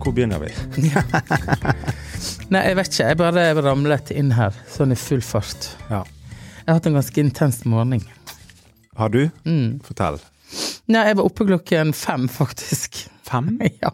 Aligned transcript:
hvor 0.00 0.14
begynner 0.16 0.42
vi? 0.42 0.50
Nei, 2.52 2.62
jeg 2.68 2.76
vet 2.78 2.90
ikke. 2.90 3.08
Jeg 3.08 3.18
bare 3.20 3.46
ramlet 3.60 4.12
inn 4.14 4.32
her, 4.36 4.56
sånn 4.70 4.94
i 4.94 4.98
full 4.98 5.22
fart. 5.24 5.70
Ja. 5.90 6.02
Jeg 6.64 6.68
har 6.70 6.78
hatt 6.78 6.88
en 6.88 6.96
ganske 6.96 7.20
intens 7.20 7.64
morgen. 7.68 8.04
Har 8.96 9.10
du? 9.12 9.26
Mm. 9.44 9.80
Fortell. 9.84 10.20
Nei, 10.86 11.02
jeg 11.08 11.18
var 11.18 11.28
oppe 11.28 11.46
klokken 11.48 11.92
fem, 11.96 12.28
faktisk. 12.30 13.06
Fem? 13.28 13.56
Ja. 13.82 13.92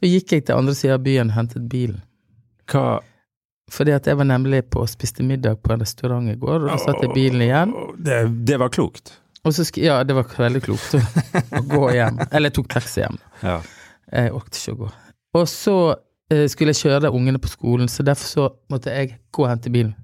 Da 0.00 0.08
gikk 0.10 0.32
jeg 0.34 0.42
til 0.48 0.58
andre 0.58 0.72
sida 0.74 0.96
av 0.98 1.04
byen 1.04 1.28
og 1.30 1.36
hentet 1.38 1.66
bilen. 1.70 2.00
Hva 2.70 2.98
Fordi 3.70 3.92
at 3.94 4.08
jeg 4.10 4.18
var 4.18 4.26
nemlig 4.26 4.64
på 4.74 4.82
og 4.82 4.90
spiste 4.90 5.22
middag 5.24 5.60
på 5.62 5.72
en 5.72 5.84
restaurant 5.84 6.26
i 6.28 6.34
går, 6.36 6.64
og 6.64 6.72
da 6.72 6.78
satt 6.82 7.04
jeg 7.04 7.14
bilen 7.14 7.44
igjen. 7.46 7.72
Det, 7.96 8.18
det 8.50 8.58
var 8.60 8.72
klokt. 8.74 9.14
Ja, 9.76 10.02
det 10.04 10.16
var 10.16 10.28
veldig 10.36 10.60
klokt 10.64 10.96
å, 10.96 11.00
å 11.54 11.62
gå 11.68 11.82
hjem. 11.94 12.18
Eller 12.32 12.48
jeg 12.48 12.56
tok 12.58 12.68
taxi 12.74 13.02
hjem. 13.04 13.18
Ja. 13.44 13.58
Jeg 14.14 14.34
orket 14.36 14.60
ikke 14.60 14.76
å 14.76 14.80
gå. 14.84 14.92
Og 15.34 15.48
så 15.50 15.76
eh, 16.30 16.46
skulle 16.50 16.74
jeg 16.74 16.84
kjøre 16.84 17.10
ungene 17.10 17.40
på 17.42 17.50
skolen, 17.50 17.90
så 17.90 18.06
derfor 18.06 18.30
så 18.30 18.48
måtte 18.70 18.94
jeg 18.94 19.16
gå 19.34 19.44
og 19.44 19.50
hente 19.50 19.72
bilen. 19.74 19.94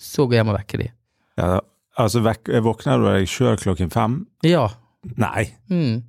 Så 0.00 0.26
gå 0.26 0.38
hjem 0.38 0.50
og 0.50 0.58
vekke 0.58 0.80
de. 0.80 0.90
ja 1.38 1.60
altså, 2.00 2.22
vek, 2.24 2.50
våkner 2.64 2.98
du 3.00 3.06
deg 3.10 3.28
sjøl 3.30 3.60
klokken 3.60 3.92
fem? 3.92 4.18
Ja. 4.46 4.66
Nei. 5.20 5.46
Mm. 5.70 6.02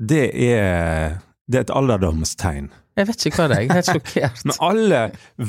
Det 0.00 0.26
er, 0.30 1.18
det 1.50 1.58
er 1.58 1.66
et 1.66 1.74
alderdomstegn. 1.76 2.70
Jeg 2.98 3.08
vet 3.08 3.26
ikke 3.26 3.40
hva 3.40 3.48
det 3.50 3.56
er. 3.56 3.64
Jeg 3.64 3.70
er 3.70 3.78
helt 3.78 3.90
sjokkert. 3.90 4.40
Men 4.46 4.62
alle 4.66 5.02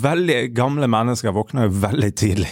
veldig 0.08 0.42
gamle 0.56 0.92
mennesker 0.92 1.36
våkner 1.36 1.68
jo 1.68 1.80
veldig 1.84 2.12
tidlig. 2.20 2.52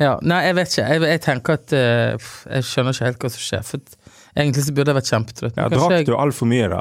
Ja, 0.00 0.14
nei, 0.24 0.38
jeg 0.46 0.56
vet 0.56 0.72
ikke. 0.72 0.84
Jeg, 0.88 1.02
jeg 1.10 1.20
tenker 1.26 1.58
at 1.58 1.72
uh, 1.76 2.28
Jeg 2.48 2.64
skjønner 2.64 2.96
ikke 2.96 3.08
helt 3.10 3.18
hva 3.20 3.30
som 3.34 3.42
skjer. 3.44 3.66
For 3.68 4.14
egentlig 4.32 4.64
så 4.64 4.72
burde 4.76 4.94
jeg 4.94 4.96
vært 4.96 5.10
kjempetrøtt. 5.12 5.58
Ja, 5.60 5.66
Drakk 5.72 5.92
jeg, 5.98 6.06
du 6.08 6.14
altfor 6.16 6.48
mye 6.48 6.70
da? 6.72 6.80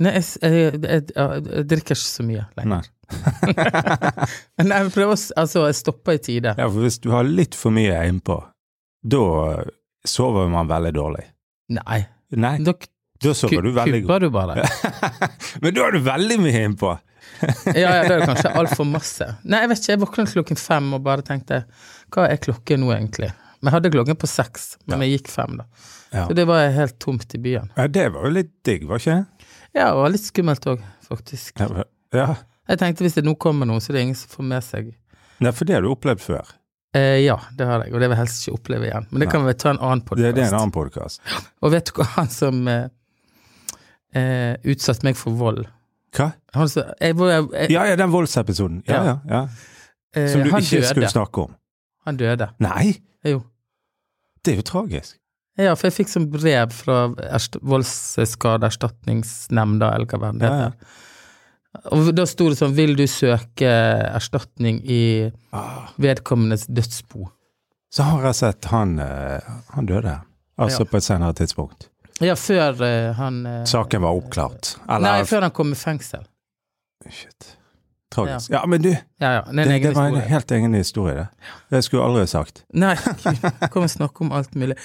Nei, 0.00 0.12
jeg, 0.16 0.24
jeg, 0.40 0.78
jeg, 0.84 1.02
jeg, 1.14 1.42
jeg 1.50 1.66
drikker 1.68 1.96
ikke 1.98 2.08
så 2.08 2.24
mye 2.24 2.44
lenger. 2.56 2.86
Nei. 3.50 4.28
Men 4.60 4.72
jeg 4.76 4.92
prøver 4.94 5.12
å 5.12 5.18
Altså, 5.42 5.64
stoppe 5.76 6.14
i 6.16 6.22
tide. 6.22 6.54
Ja, 6.56 6.68
for 6.70 6.86
hvis 6.86 7.00
du 7.02 7.10
har 7.12 7.26
litt 7.28 7.56
for 7.58 7.74
mye 7.74 7.98
innpå, 8.08 8.38
da 9.02 9.24
sover 10.08 10.48
man 10.52 10.70
veldig 10.70 10.94
dårlig. 10.96 11.26
Nei. 11.76 12.00
Nei, 12.38 12.56
Da 12.64 12.74
da 13.20 13.34
sover 13.36 13.66
du 13.66 13.72
veldig 13.76 13.98
godt. 14.06 14.22
du 14.24 14.30
bare. 14.32 14.62
Men 15.62 15.74
da 15.76 15.82
har 15.84 15.92
du 15.92 16.00
veldig 16.06 16.40
mye 16.46 16.66
innpå. 16.70 16.96
Ja, 17.76 17.90
ja, 17.94 18.00
da 18.08 18.14
er 18.16 18.22
det 18.22 18.26
kanskje 18.30 18.50
altfor 18.58 18.86
masse. 18.88 19.26
Nei, 19.48 19.60
jeg 19.62 19.70
vet 19.70 19.80
ikke. 19.80 19.92
Jeg 19.92 20.00
våknet 20.02 20.32
klokken 20.34 20.58
fem 20.60 20.88
og 20.96 21.02
bare 21.04 21.22
tenkte 21.24 21.60
hva 22.12 22.24
er 22.28 22.40
klokken 22.42 22.80
nå, 22.82 22.90
egentlig? 22.96 23.28
Men 23.60 23.68
jeg 23.70 23.74
hadde 23.76 23.92
klokken 23.94 24.18
på 24.20 24.28
seks, 24.28 24.64
men 24.88 25.04
jeg 25.04 25.18
gikk 25.18 25.28
fem, 25.32 25.58
da. 25.60 25.66
Ja. 26.10 26.24
Så 26.26 26.34
det 26.36 26.46
var 26.48 26.64
helt 26.74 26.96
tomt 27.00 27.36
i 27.36 27.40
byen. 27.40 27.68
Ja, 27.76 27.86
det 27.92 28.06
var 28.14 28.24
jo 28.26 28.32
litt 28.34 28.50
digg, 28.66 28.86
var 28.88 29.00
ikke 29.02 29.18
det? 29.20 29.39
Ja, 29.74 29.92
og 29.94 30.10
litt 30.10 30.24
skummelt 30.26 30.64
òg, 30.66 30.80
faktisk. 31.06 31.60
Ja, 31.60 31.84
Ja, 32.12 32.34
Jeg 32.68 32.78
tenkte 32.78 33.04
hvis 33.04 33.14
det 33.14 33.24
nå 33.24 33.36
kommer 33.38 33.66
noen, 33.66 33.80
så 33.82 33.92
det 33.92 34.00
er 34.00 34.02
ingen 34.08 34.18
som 34.18 34.30
får 34.30 34.44
med 34.46 34.62
seg 34.66 34.94
Nei, 35.40 35.50
for 35.56 35.64
det 35.64 35.74
har 35.76 35.82
du 35.82 35.88
opplevd 35.92 36.20
før. 36.20 36.48
eh, 36.94 37.20
Ja, 37.24 37.36
det 37.56 37.66
har 37.66 37.84
jeg, 37.84 37.94
og 37.94 38.00
det 38.00 38.08
vil 38.08 38.16
jeg 38.16 38.20
helst 38.26 38.42
ikke 38.48 38.54
oppleve 38.58 38.88
igjen. 38.90 39.06
Men 39.10 39.20
det 39.20 39.28
kan 39.30 39.44
vi 39.46 39.52
ta 39.54 39.70
en 39.70 39.78
annen 39.78 40.00
Det, 40.00 40.06
podkast. 40.10 40.34
det 40.34 40.42
er 40.42 40.48
en 40.48 40.58
annen 40.58 40.72
podkast. 40.74 41.20
Og 41.62 41.70
vet 41.72 41.84
du 41.86 41.92
hva 42.00 42.04
han 42.16 42.28
som 42.28 42.66
eh, 42.68 42.88
eh, 44.14 44.56
utsatte 44.64 45.04
meg 45.06 45.16
for 45.18 45.32
vold 45.38 45.66
Hva? 46.16 46.32
han 46.54 46.68
som, 46.68 46.82
jeg, 47.00 47.14
var- 47.16 47.30
jeg, 47.54 47.70
Ja, 47.70 47.84
ja, 47.86 47.96
den 47.96 48.10
voldsepisoden. 48.10 48.82
Ja, 48.88 49.04
ja, 49.04 49.16
ja. 49.30 49.42
eh, 50.14 50.28
Som 50.32 50.42
du 50.42 50.50
ikke 50.50 50.66
døde. 50.80 50.86
skulle 50.90 51.08
snakke 51.12 51.38
om. 51.46 51.54
Han 52.06 52.16
døde. 52.16 52.50
Nei, 52.58 52.98
Jo. 53.24 53.42
det 54.44 54.52
er 54.54 54.56
jo 54.56 54.62
tragisk. 54.66 55.16
Ja, 55.60 55.74
for 55.76 55.88
jeg 55.90 55.96
fikk 55.98 56.08
sånn 56.12 56.30
brev 56.32 56.70
fra 56.72 57.08
erst- 57.36 57.58
Voldsskadeerstatningsnemnda, 57.60 59.90
eller 59.94 60.06
hva 60.06 60.32
det 60.32 60.40
Ja, 60.46 60.50
heter. 60.70 60.86
Og 61.94 62.08
da 62.16 62.24
sto 62.26 62.48
det 62.50 62.56
sånn 62.58 62.72
Vil 62.74 62.96
du 62.98 63.04
søke 63.06 63.68
erstatning 64.10 64.80
i 64.90 65.30
Ah. 65.52 65.86
vedkommendes 65.98 66.66
dødsbo? 66.66 67.28
Så 67.92 68.02
har 68.02 68.22
jeg 68.24 68.34
sett 68.34 68.64
han 68.70 68.98
eh, 68.98 69.40
Han 69.74 69.86
døde. 69.86 70.20
Altså 70.58 70.80
Ja. 70.80 70.84
på 70.90 70.96
et 70.96 71.02
senere 71.04 71.32
tidspunkt. 71.34 71.88
Ja, 72.20 72.34
før 72.34 72.80
eh, 72.82 73.12
han 73.14 73.46
eh, 73.46 73.64
Saken 73.64 74.00
var 74.02 74.10
oppklart. 74.18 74.76
Eller 74.88 75.00
Nei, 75.00 75.22
før 75.24 75.40
han 75.42 75.50
kom 75.52 75.70
i 75.72 75.74
fengsel. 75.74 76.24
Shit. 77.08 77.56
Tragisk. 78.10 78.50
Ja, 78.50 78.64
men 78.66 78.82
du, 78.82 78.88
det, 78.90 78.98
Ja, 79.22 79.32
ja. 79.36 79.42
Det 79.52 79.64
er 79.66 79.78
det 79.78 79.94
var 79.94 80.06
en 80.08 80.14
historie. 80.16 80.28
helt 80.32 80.50
egen 80.56 80.74
historie, 80.74 81.14
det. 81.14 81.28
Det 81.70 81.82
skulle 81.84 82.02
jeg 82.02 82.08
aldri 82.10 82.22
ha 82.24 82.30
sagt. 82.32 82.64
Nei, 82.74 82.94
vi 83.24 83.68
kom 83.72 83.86
og 83.86 83.90
snakke 83.92 84.24
om 84.26 84.32
alt 84.32 84.54
mulig. 84.58 84.76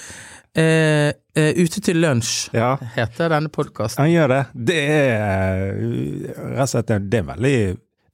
Eh, 0.56 1.10
eh, 1.36 1.58
Ute 1.58 1.82
til 1.84 1.98
lunsj 2.00 2.48
Ja, 2.56 2.76
heter 2.94 3.28
denne 3.34 3.50
podkasten. 3.52 4.00
han 4.04 4.12
gjør 4.12 4.28
det. 4.32 4.38
Det 4.70 4.78
er 4.88 5.66
eh, 5.74 6.30
rett 6.54 6.62
og 6.64 6.70
slett 6.72 6.90
en- 6.94 7.10
det 7.12 7.18
er 7.20 7.26
veldig 7.34 7.56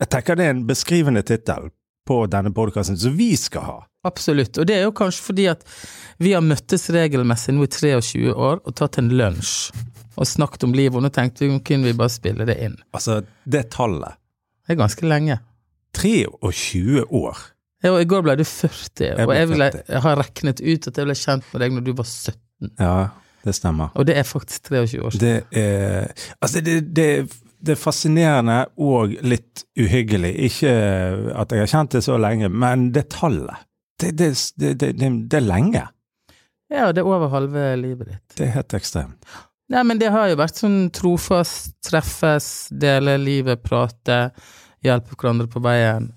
Jeg 0.02 0.08
tenker 0.10 0.34
det 0.40 0.46
er 0.46 0.50
en 0.56 0.64
beskrivende 0.66 1.22
tittel 1.22 1.68
på 2.08 2.16
denne 2.26 2.50
podkasten 2.50 2.96
som 2.98 3.14
vi 3.16 3.36
skal 3.38 3.62
ha. 3.62 3.76
Absolutt. 4.04 4.58
Og 4.58 4.66
det 4.66 4.74
er 4.80 4.82
jo 4.88 4.90
kanskje 4.98 5.22
fordi 5.22 5.44
at 5.52 5.60
vi 6.18 6.32
har 6.34 6.42
møttes 6.42 6.88
regelmessig 6.90 7.54
nå 7.54 7.62
i 7.62 7.70
23 7.70 8.32
år 8.34 8.58
og 8.66 8.74
tatt 8.74 8.98
en 8.98 9.12
lunsj 9.14 9.70
og 10.18 10.26
snakket 10.26 10.64
om 10.66 10.72
livet, 10.74 10.96
og 10.98 11.02
nå 11.06 11.08
tenkte 11.14 11.46
vi 11.46 11.52
om 11.54 11.60
kunne 11.64 11.84
vi 11.88 11.94
bare 11.96 12.10
spille 12.12 12.44
det 12.44 12.58
inn. 12.60 12.74
Altså, 12.92 13.20
det 13.48 13.68
tallet. 13.70 14.18
Det 14.66 14.74
er 14.76 14.78
ganske 14.80 15.06
lenge. 15.08 15.38
23 15.98 17.04
år. 17.10 17.38
Ja, 17.82 17.90
og 17.96 18.00
I 18.02 18.06
går 18.06 18.22
ble 18.22 18.36
du 18.38 18.44
40, 18.46 19.02
Jeg 19.02 19.26
og 19.26 19.34
jeg, 19.34 19.48
ble, 19.50 19.66
40. 19.74 19.82
jeg 19.88 20.02
har 20.04 20.20
regnet 20.22 20.60
ut 20.62 20.86
at 20.88 20.98
jeg 21.00 21.08
ble 21.08 21.16
kjent 21.18 21.48
med 21.52 21.64
deg 21.64 21.72
når 21.76 21.86
du 21.88 21.92
var 21.98 22.06
17. 22.06 22.70
Ja, 22.78 22.92
det 23.42 23.54
stemmer. 23.58 23.90
Og 23.98 24.06
det 24.06 24.16
er 24.20 24.26
faktisk 24.28 24.68
23 24.70 25.00
år 25.02 25.16
siden. 25.16 25.24
Det 25.24 25.62
er 25.64 26.12
Altså, 26.40 26.60
det, 26.62 26.76
det, 26.94 27.08
det 27.58 27.74
er 27.74 27.80
fascinerende 27.80 28.60
og 28.78 29.16
litt 29.26 29.64
uhyggelig. 29.78 30.30
Ikke 30.46 30.70
at 31.42 31.52
jeg 31.52 31.64
har 31.64 31.72
kjent 31.74 31.98
det 31.98 32.04
så 32.06 32.18
lenge, 32.22 32.48
men 32.48 32.92
det 32.94 33.08
tallet. 33.16 33.66
Det, 34.00 34.14
det, 34.18 34.30
det, 34.58 34.76
det, 34.80 34.92
det, 34.98 35.10
det 35.30 35.40
er 35.42 35.46
lenge. 35.46 35.82
Ja, 36.72 36.86
det 36.94 37.02
er 37.02 37.10
over 37.10 37.28
halve 37.34 37.66
livet 37.76 38.08
ditt. 38.14 38.36
Det 38.38 38.46
er 38.46 38.54
helt 38.60 38.74
ekstremt. 38.78 39.26
Nei, 39.72 39.82
men 39.88 40.00
det 40.00 40.10
har 40.12 40.28
jo 40.28 40.36
vært 40.36 40.58
sånn 40.60 40.90
trofast, 40.92 41.72
treffes, 41.86 42.46
dele 42.76 43.14
livet, 43.20 43.62
prate, 43.64 44.18
hjelpe 44.84 45.16
hverandre 45.16 45.48
på 45.48 45.62
veien, 45.64 46.10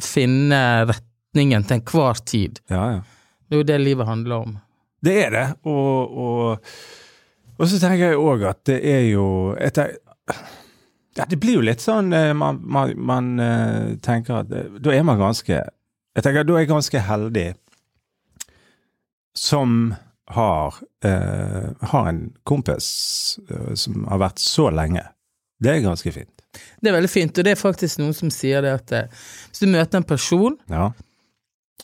finne 0.00 0.60
retningen 0.88 1.66
til 1.68 1.80
enhver 1.80 2.22
tid. 2.24 2.62
Ja, 2.72 2.86
ja. 2.94 3.02
Det 3.44 3.58
er 3.58 3.60
jo 3.60 3.68
det 3.68 3.78
livet 3.82 4.08
handler 4.08 4.46
om. 4.46 4.54
Det 5.04 5.16
er 5.26 5.34
det, 5.34 5.46
og, 5.68 6.16
og, 6.24 6.72
og 7.58 7.68
så 7.68 7.80
tenker 7.82 8.14
jeg 8.14 8.22
òg 8.22 8.46
at 8.48 8.62
det 8.70 8.78
er 8.88 9.04
jo 9.10 9.26
etter, 9.60 9.96
ja, 11.18 11.26
Det 11.28 11.36
blir 11.36 11.58
jo 11.58 11.64
litt 11.66 11.82
sånn 11.84 12.14
eh, 12.16 12.30
man, 12.32 12.62
man, 12.64 12.94
man 12.96 13.32
eh, 13.42 13.90
tenker 14.00 14.38
at 14.38 14.54
eh, 14.56 14.70
da 14.80 14.94
er 14.94 15.04
man 15.04 15.18
ganske 15.20 15.58
Jeg 15.58 16.24
tenker 16.24 16.46
da 16.46 16.54
er 16.56 16.64
jeg 16.64 16.70
ganske 16.70 17.02
heldig 17.10 17.44
som 19.36 19.92
har 20.36 20.78
eh, 21.04 21.70
har 21.92 22.08
en 22.10 22.22
kompis 22.48 23.38
eh, 23.50 23.74
som 23.78 24.04
har 24.10 24.18
vært 24.22 24.42
så 24.42 24.68
lenge. 24.74 25.04
Det 25.62 25.70
er 25.76 25.84
ganske 25.84 26.12
fint. 26.14 26.42
Det 26.82 26.90
er 26.90 26.96
veldig 26.98 27.10
fint, 27.10 27.38
og 27.38 27.44
det 27.46 27.52
er 27.54 27.60
faktisk 27.60 28.00
noen 28.02 28.14
som 28.16 28.30
sier 28.34 28.64
det 28.64 28.72
at 28.80 28.92
eh, 28.98 29.22
hvis 29.50 29.62
du 29.62 29.68
møter 29.72 30.00
en 30.00 30.08
person, 30.08 30.58
Ja. 30.68 30.90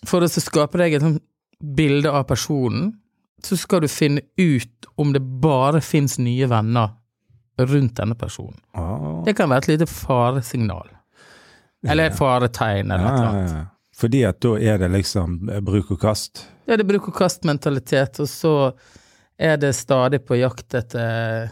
for 0.07 0.23
å 0.23 0.29
så 0.31 0.43
skape 0.45 0.79
deg 0.81 0.95
et 0.99 1.03
sånt 1.07 1.23
bilde 1.59 2.11
av 2.13 2.27
personen, 2.29 2.93
så 3.43 3.57
skal 3.59 3.81
du 3.85 3.89
finne 3.89 4.21
ut 4.39 4.87
om 4.99 5.13
det 5.15 5.23
bare 5.43 5.81
fins 5.83 6.19
nye 6.19 6.47
venner 6.51 6.93
rundt 7.59 7.95
denne 7.99 8.15
personen. 8.19 8.59
Ah. 8.75 9.23
Det 9.27 9.35
kan 9.39 9.49
være 9.51 9.65
et 9.65 9.69
lite 9.73 9.87
faresignal. 9.91 10.91
Eller 11.87 12.11
et 12.11 12.19
faretegn, 12.19 12.91
eller 12.91 13.05
Ja, 13.05 13.15
noe 13.17 13.29
annet. 13.31 13.75
Fordi 13.99 14.21
at 14.29 14.39
da 14.43 14.53
er 14.59 14.79
det 14.79 14.91
liksom 14.95 15.39
bruk 15.67 15.91
og 15.95 16.01
kast. 16.03 16.45
Ja, 16.69 16.77
det 16.77 16.85
er 16.85 16.91
bruk 16.91 17.09
og 17.09 17.17
kast-mentalitet, 17.17 18.21
og 18.21 18.29
så 18.29 18.55
er 19.41 19.57
det 19.57 19.73
stadig 19.79 20.21
på 20.29 20.37
jakt 20.37 20.77
etter 20.77 21.49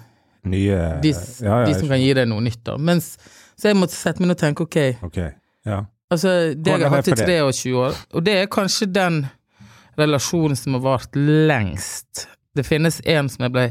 Nye 0.46 0.76
de, 1.02 1.10
ja, 1.42 1.62
ja, 1.62 1.64
de 1.66 1.74
som 1.74 1.88
kan 1.90 1.98
gi 1.98 2.12
deg 2.14 2.28
noe 2.30 2.44
nytt, 2.44 2.60
da. 2.68 2.76
Mens, 2.78 3.14
så 3.58 3.72
jeg 3.72 3.78
måtte 3.80 3.96
sette 3.96 4.22
meg 4.22 4.30
ned 4.30 4.36
og 4.36 4.42
tenke, 4.44 4.66
ok, 4.66 5.06
okay 5.08 5.32
Ja. 5.66 5.80
altså 6.12 6.52
det 6.54 6.76
jeg 6.76 6.84
har 6.84 6.94
hatt 6.94 7.08
i 7.08 7.16
23 7.16 7.74
år, 7.80 7.98
og 8.14 8.26
det 8.28 8.36
er 8.42 8.52
kanskje 8.52 8.86
den 8.92 9.24
relasjonen 9.98 10.58
som 10.58 10.76
har 10.76 10.84
vart 10.84 11.16
lengst. 11.16 12.26
Det 12.56 12.64
finnes 12.66 13.00
en 13.08 13.30
som 13.32 13.46
jeg 13.46 13.54
ble 13.54 13.66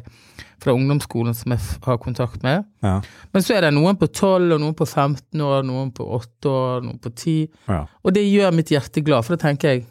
fra 0.62 0.74
ungdomsskolen 0.74 1.36
som 1.38 1.54
jeg 1.54 1.62
har 1.86 1.98
kontakt 2.02 2.44
med. 2.44 2.66
Ja. 2.84 3.00
Men 3.34 3.44
så 3.46 3.56
er 3.58 3.68
det 3.68 3.74
noen 3.76 3.98
på 4.00 4.08
12, 4.10 4.56
og 4.56 4.62
noen 4.62 4.76
på 4.78 4.88
15 4.88 5.42
år, 5.46 5.66
noen 5.68 5.92
på 5.96 6.08
8 6.18 6.52
år, 6.52 6.86
noen 6.86 7.02
på 7.02 7.12
10. 7.14 7.36
ja. 7.70 7.84
Og 8.04 8.16
det 8.16 8.26
gjør 8.26 8.56
mitt 8.56 8.74
hjerte 8.74 9.04
glad, 9.06 9.26
for 9.26 9.36
da 9.36 9.48
tenker 9.48 9.74
jeg 9.74 9.86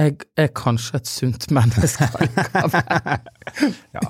jeg 0.00 0.16
er 0.40 0.50
kanskje 0.56 0.96
et 1.00 1.08
sunt 1.10 1.46
menneske. 1.54 2.06
ja. 3.96 4.02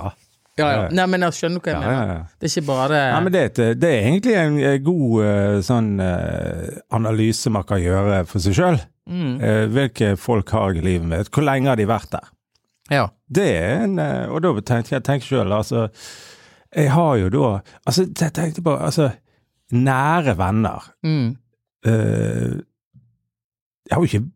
ja, 0.59 0.67
ja. 0.69 0.89
Nei, 0.95 1.07
men 1.11 1.25
jeg 1.27 1.37
skjønner 1.39 1.63
hva 1.65 1.73
jeg 1.73 1.81
Ja, 1.81 1.91
mener. 1.91 2.25
Det 2.41 2.49
er 2.49 2.53
ikke 2.55 2.67
bare 2.69 3.01
Nei, 3.15 3.21
men 3.27 3.35
det, 3.35 3.43
er 3.59 3.75
det 3.81 3.91
er 3.91 4.09
egentlig 4.11 4.35
en 4.41 4.59
eh, 4.71 4.77
god 4.87 5.15
eh, 5.27 5.59
sånn 5.67 5.91
eh, 6.05 6.67
analyse 6.97 7.53
man 7.55 7.67
kan 7.69 7.81
gjøre 7.83 8.21
for 8.31 8.43
seg 8.45 8.57
sjøl. 8.59 8.81
mm, 9.11 9.33
Hvilke 9.75 10.13
folk 10.21 10.53
har 10.57 10.75
jeg 10.75 10.83
i 10.83 10.87
livet 10.91 11.09
mitt? 11.11 11.31
Hvor 11.35 11.47
lenge 11.49 11.73
har 11.73 11.81
de 11.81 11.89
vært 11.91 12.13
der? 12.17 12.29
Ja. 12.91 13.05
Det 13.31 13.47
er 13.55 13.85
en 13.87 13.99
Og 14.35 14.41
da 14.43 14.51
tenkte 14.67 14.97
jeg 14.97 15.05
tenk 15.07 15.23
sjøl, 15.23 15.53
altså 15.55 15.85
Jeg 16.75 16.91
har 16.91 17.13
jo 17.21 17.29
da 17.31 17.51
Altså, 17.87 18.09
jeg 18.09 18.33
tenkte 18.35 18.65
på 18.67 18.73
Altså, 18.75 19.13
nære 19.71 20.35
venner. 20.39 20.89
Mm. 21.07 21.29
uh, 21.87 22.59
jeg 23.87 23.95
har 23.95 24.03
jo 24.03 24.09
ikke 24.11 24.27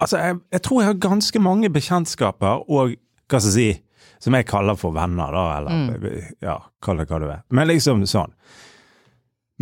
Altså, 0.00 0.18
jeg, 0.18 0.38
jeg 0.56 0.62
tror 0.66 0.82
jeg 0.82 0.90
har 0.90 1.00
ganske 1.02 1.42
mange 1.42 1.70
bekjentskaper 1.70 2.64
og 2.66 2.96
hva 3.30 3.40
skal 3.40 3.48
jeg 3.48 3.54
si 3.54 4.16
Som 4.22 4.34
jeg 4.34 4.46
kaller 4.46 4.76
for 4.78 4.94
venner, 4.94 5.34
da, 5.34 5.44
eller 5.58 6.34
ja, 6.42 6.56
kall 6.82 7.00
det 7.00 7.08
hva 7.10 7.18
du 7.18 7.26
vil. 7.26 7.40
Men 7.50 7.68
liksom 7.70 8.04
sånn. 8.06 8.34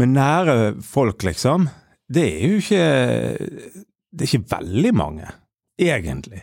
Men 0.01 0.13
nære 0.17 0.57
folk, 0.85 1.25
liksom, 1.25 1.69
det 2.13 2.27
er 2.27 2.43
jo 2.45 2.61
ikke 2.61 2.85
Det 4.11 4.25
er 4.25 4.29
ikke 4.29 4.57
veldig 4.57 4.93
mange, 4.97 5.29
egentlig. 5.81 6.43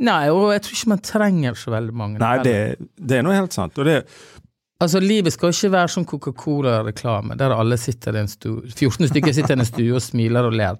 Nei, 0.00 0.30
og 0.32 0.54
jeg 0.54 0.62
tror 0.64 0.76
ikke 0.78 0.92
man 0.94 1.02
trenger 1.04 1.58
så 1.58 1.72
veldig 1.74 1.96
mange. 1.96 2.20
Nei, 2.22 2.36
det, 2.44 2.54
det 2.96 3.18
er 3.18 3.26
noe 3.26 3.36
helt 3.36 3.56
sant. 3.56 3.76
Og 3.80 3.88
det 3.88 4.02
Altså, 4.80 4.96
livet 5.04 5.34
skal 5.34 5.52
ikke 5.52 5.68
være 5.74 5.92
som 5.92 6.06
Coca-Cola-reklame, 6.08 7.34
der 7.36 7.52
alle 7.52 7.76
sitter 7.76 8.16
i 8.16 8.22
en 8.22 8.30
stue 8.32 8.62
14 8.70 9.10
stykker 9.10 9.34
sitter 9.36 9.58
i 9.58 9.60
en 9.60 9.68
stue 9.68 9.98
og 9.98 10.00
smiler 10.00 10.48
og 10.48 10.56
ler. 10.56 10.78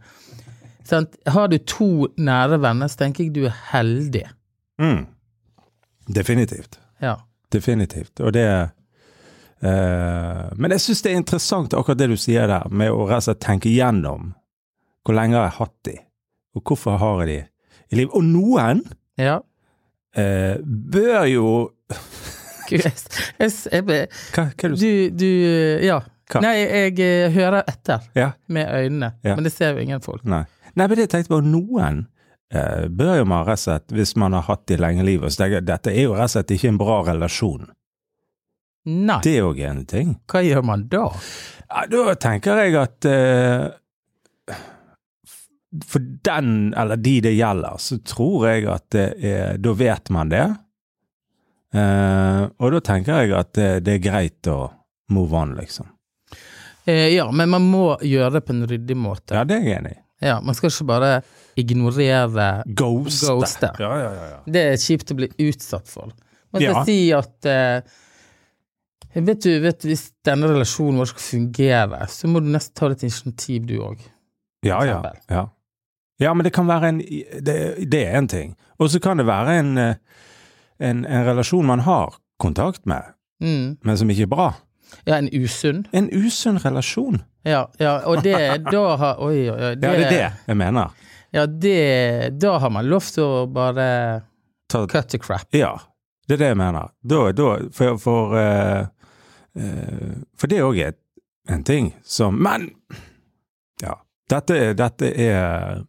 Sant? 0.84 1.16
Har 1.28 1.48
du 1.48 1.58
to 1.58 2.08
nære 2.16 2.58
venner, 2.62 2.88
så 2.88 2.96
tenker 3.04 3.24
jeg 3.24 3.34
du 3.34 3.44
er 3.46 3.56
heldig. 3.72 4.24
mm, 4.80 5.06
Definitivt. 6.10 6.78
Ja. 7.00 7.16
Definitivt. 7.52 8.20
Og 8.20 8.32
det 8.32 8.44
eh, 9.62 10.46
Men 10.56 10.70
jeg 10.74 10.80
syns 10.80 11.02
det 11.04 11.12
er 11.12 11.20
interessant 11.20 11.74
akkurat 11.76 11.98
det 12.00 12.08
du 12.12 12.16
sier 12.20 12.48
der, 12.50 12.66
med 12.70 12.90
å 12.92 13.04
rett 13.08 13.20
og 13.22 13.28
slett 13.28 13.42
tenke 13.44 13.70
gjennom 13.72 14.32
hvor 15.06 15.16
lenge 15.16 15.36
har 15.38 15.46
jeg 15.48 15.56
hatt 15.58 15.76
de, 15.88 15.94
og 16.56 16.62
hvorfor 16.68 16.98
har 17.00 17.22
jeg 17.24 17.28
de 17.30 17.38
i 17.90 17.98
livet. 18.00 18.12
Og 18.14 18.24
noen 18.26 18.82
ja. 19.18 19.38
eh, 20.14 20.58
bør 20.62 21.24
jo 21.30 21.46
Gud, 22.70 22.84
jeg, 22.84 22.92
jeg, 23.40 23.50
jeg, 23.72 23.84
Hva, 24.34 24.44
hva 24.54 24.68
du 24.70 24.76
Du, 24.78 24.90
du 25.18 25.30
Ja. 25.86 26.00
Hva? 26.30 26.38
Nei, 26.44 26.52
jeg 26.62 27.00
eh, 27.02 27.32
hører 27.34 27.64
etter 27.66 28.04
Ja. 28.14 28.28
med 28.46 28.68
øynene, 28.70 29.08
Ja. 29.26 29.34
men 29.34 29.42
det 29.48 29.50
ser 29.52 29.72
jo 29.74 29.82
ingen 29.82 30.00
folk. 30.04 30.22
Nei. 30.30 30.44
Nei, 30.76 30.86
men 30.86 30.96
det 30.96 31.06
jeg 31.08 31.12
tenkte 31.16 31.32
på, 31.34 31.40
noen 31.46 32.04
eh, 32.54 32.86
bør 32.88 33.18
jo 33.20 33.26
man 33.30 33.44
rett 33.48 33.58
og 33.60 33.64
slett, 33.66 33.92
hvis 33.96 34.14
man 34.20 34.36
har 34.36 34.46
hatt 34.48 34.66
de 34.70 34.76
lenge 34.80 35.02
i 35.04 35.08
livet, 35.10 35.32
så 35.32 35.42
tenker 35.44 35.58
jeg 35.60 35.68
dette 35.70 35.92
er 35.94 36.02
jo 36.06 36.14
rett 36.16 36.28
og 36.30 36.34
slett 36.36 36.54
ikke 36.56 36.68
en 36.72 36.80
bra 36.80 37.00
relasjon. 37.10 37.68
Nei, 38.90 39.18
Det 39.22 39.34
er 39.36 39.44
òg 39.44 39.58
en 39.68 39.84
ting. 39.84 40.14
hva 40.30 40.40
gjør 40.46 40.62
man 40.64 40.86
da? 40.88 41.04
Ja, 41.70 41.82
da 41.92 42.14
tenker 42.16 42.62
jeg 42.64 42.78
at 42.80 43.04
eh, 43.04 43.68
for 45.86 46.02
den, 46.26 46.72
eller 46.74 46.96
de 46.98 47.20
det 47.22 47.34
gjelder, 47.36 47.76
så 47.78 47.98
tror 48.02 48.48
jeg 48.48 48.66
at 48.72 48.88
det 48.90 49.04
er 49.22 49.58
Da 49.62 49.72
vet 49.78 50.10
man 50.10 50.32
det. 50.32 50.46
Eh, 51.74 52.42
og 52.58 52.72
da 52.74 52.80
tenker 52.82 53.20
jeg 53.22 53.34
at 53.38 53.52
det, 53.54 53.68
det 53.86 53.98
er 53.98 54.02
greit 54.08 54.48
å 54.50 54.56
move 55.14 55.36
on, 55.38 55.52
liksom. 55.60 55.86
Eh, 56.88 57.12
ja, 57.14 57.28
men 57.30 57.52
man 57.52 57.68
må 57.70 57.84
gjøre 58.02 58.38
det 58.40 58.44
på 58.48 58.56
en 58.56 58.66
ryddig 58.66 58.96
måte. 58.98 59.36
Ja, 59.36 59.44
det 59.46 59.60
er 59.60 59.68
jeg 59.68 59.78
enig 59.78 59.92
i. 59.94 60.00
Ja, 60.20 60.40
Man 60.44 60.54
skal 60.54 60.68
ikke 60.70 60.84
bare 60.86 61.22
ignorere 61.56 62.62
Ghoste. 62.76 63.26
Ghoste. 63.32 63.70
Ja, 63.80 63.90
ja, 63.98 64.10
ja, 64.12 64.24
ja. 64.34 64.38
Det 64.46 64.64
er 64.72 64.76
kjipt 64.80 65.12
å 65.12 65.16
bli 65.16 65.28
utsatt 65.48 65.88
for. 65.88 66.12
Man 66.52 66.60
skal 66.62 66.74
Ja. 66.74 66.84
si 66.84 66.98
at 67.16 67.46
eh, 67.46 67.80
vet 69.14 69.42
du, 69.42 69.60
vet 69.62 69.84
Hvis 69.86 70.10
denne 70.26 70.48
relasjonen 70.50 70.98
vår 71.00 71.10
skal 71.12 71.24
fungere, 71.28 72.02
så 72.10 72.28
må 72.28 72.40
du 72.42 72.50
nesten 72.52 72.74
ta 72.78 72.88
litt 72.92 73.02
initiativ, 73.06 73.66
du 73.66 73.78
òg. 73.80 73.98
Ja, 74.66 74.82
ja, 74.84 75.00
ja. 75.30 75.46
Ja, 76.20 76.34
men 76.34 76.44
det 76.44 76.52
kan 76.52 76.66
være 76.68 76.88
en 76.92 76.98
Det, 77.00 77.56
det 77.90 78.02
er 78.06 78.18
en 78.18 78.28
ting. 78.28 78.56
Og 78.78 78.90
så 78.92 79.00
kan 79.00 79.16
det 79.16 79.26
være 79.26 79.58
en, 79.58 79.78
eh, 79.78 79.94
en, 80.80 81.04
en 81.06 81.24
relasjon 81.26 81.64
man 81.66 81.80
har 81.86 82.18
kontakt 82.40 82.84
med, 82.86 83.02
Mm. 83.40 83.78
men 83.82 83.96
som 83.96 84.08
ikke 84.10 84.22
er 84.26 84.26
bra. 84.28 84.50
Ja, 85.06 85.16
en 85.16 85.28
usunn. 85.32 85.86
En 85.96 86.10
usunn 86.12 86.58
relasjon. 86.60 87.22
Ja, 87.42 87.70
ja, 87.78 87.92
og 88.06 88.22
det 88.22 88.36
da 88.72 88.82
har 89.00 89.20
Oi, 89.24 89.48
oi, 89.50 89.56
oi. 89.56 89.70
Ja, 89.70 89.74
det 89.76 89.92
er 89.92 90.10
det 90.10 90.24
jeg 90.46 90.56
mener. 90.60 90.90
Ja, 91.30 91.46
det 91.46 92.40
Da 92.40 92.58
har 92.58 92.70
man 92.70 92.88
lov 92.90 93.06
til 93.14 93.24
å 93.24 93.44
bare 93.50 93.86
Ta, 94.70 94.86
cut 94.86 95.08
the 95.10 95.18
crap. 95.18 95.48
ja, 95.54 95.78
det 96.28 96.36
er 96.36 96.42
det 96.44 96.50
jeg 96.52 96.58
mener. 96.60 96.90
Da, 97.02 97.20
da 97.32 97.52
For, 97.74 97.98
for, 97.98 98.34
uh, 98.36 98.86
uh, 99.58 100.10
for 100.38 100.50
det 100.50 100.60
òg 100.62 100.78
er 100.78 100.98
en 101.50 101.64
ting 101.64 101.94
som 102.04 102.36
Men 102.38 102.68
ja. 103.82 103.96
Dette, 104.30 104.74
dette 104.78 105.10
er 105.10 105.80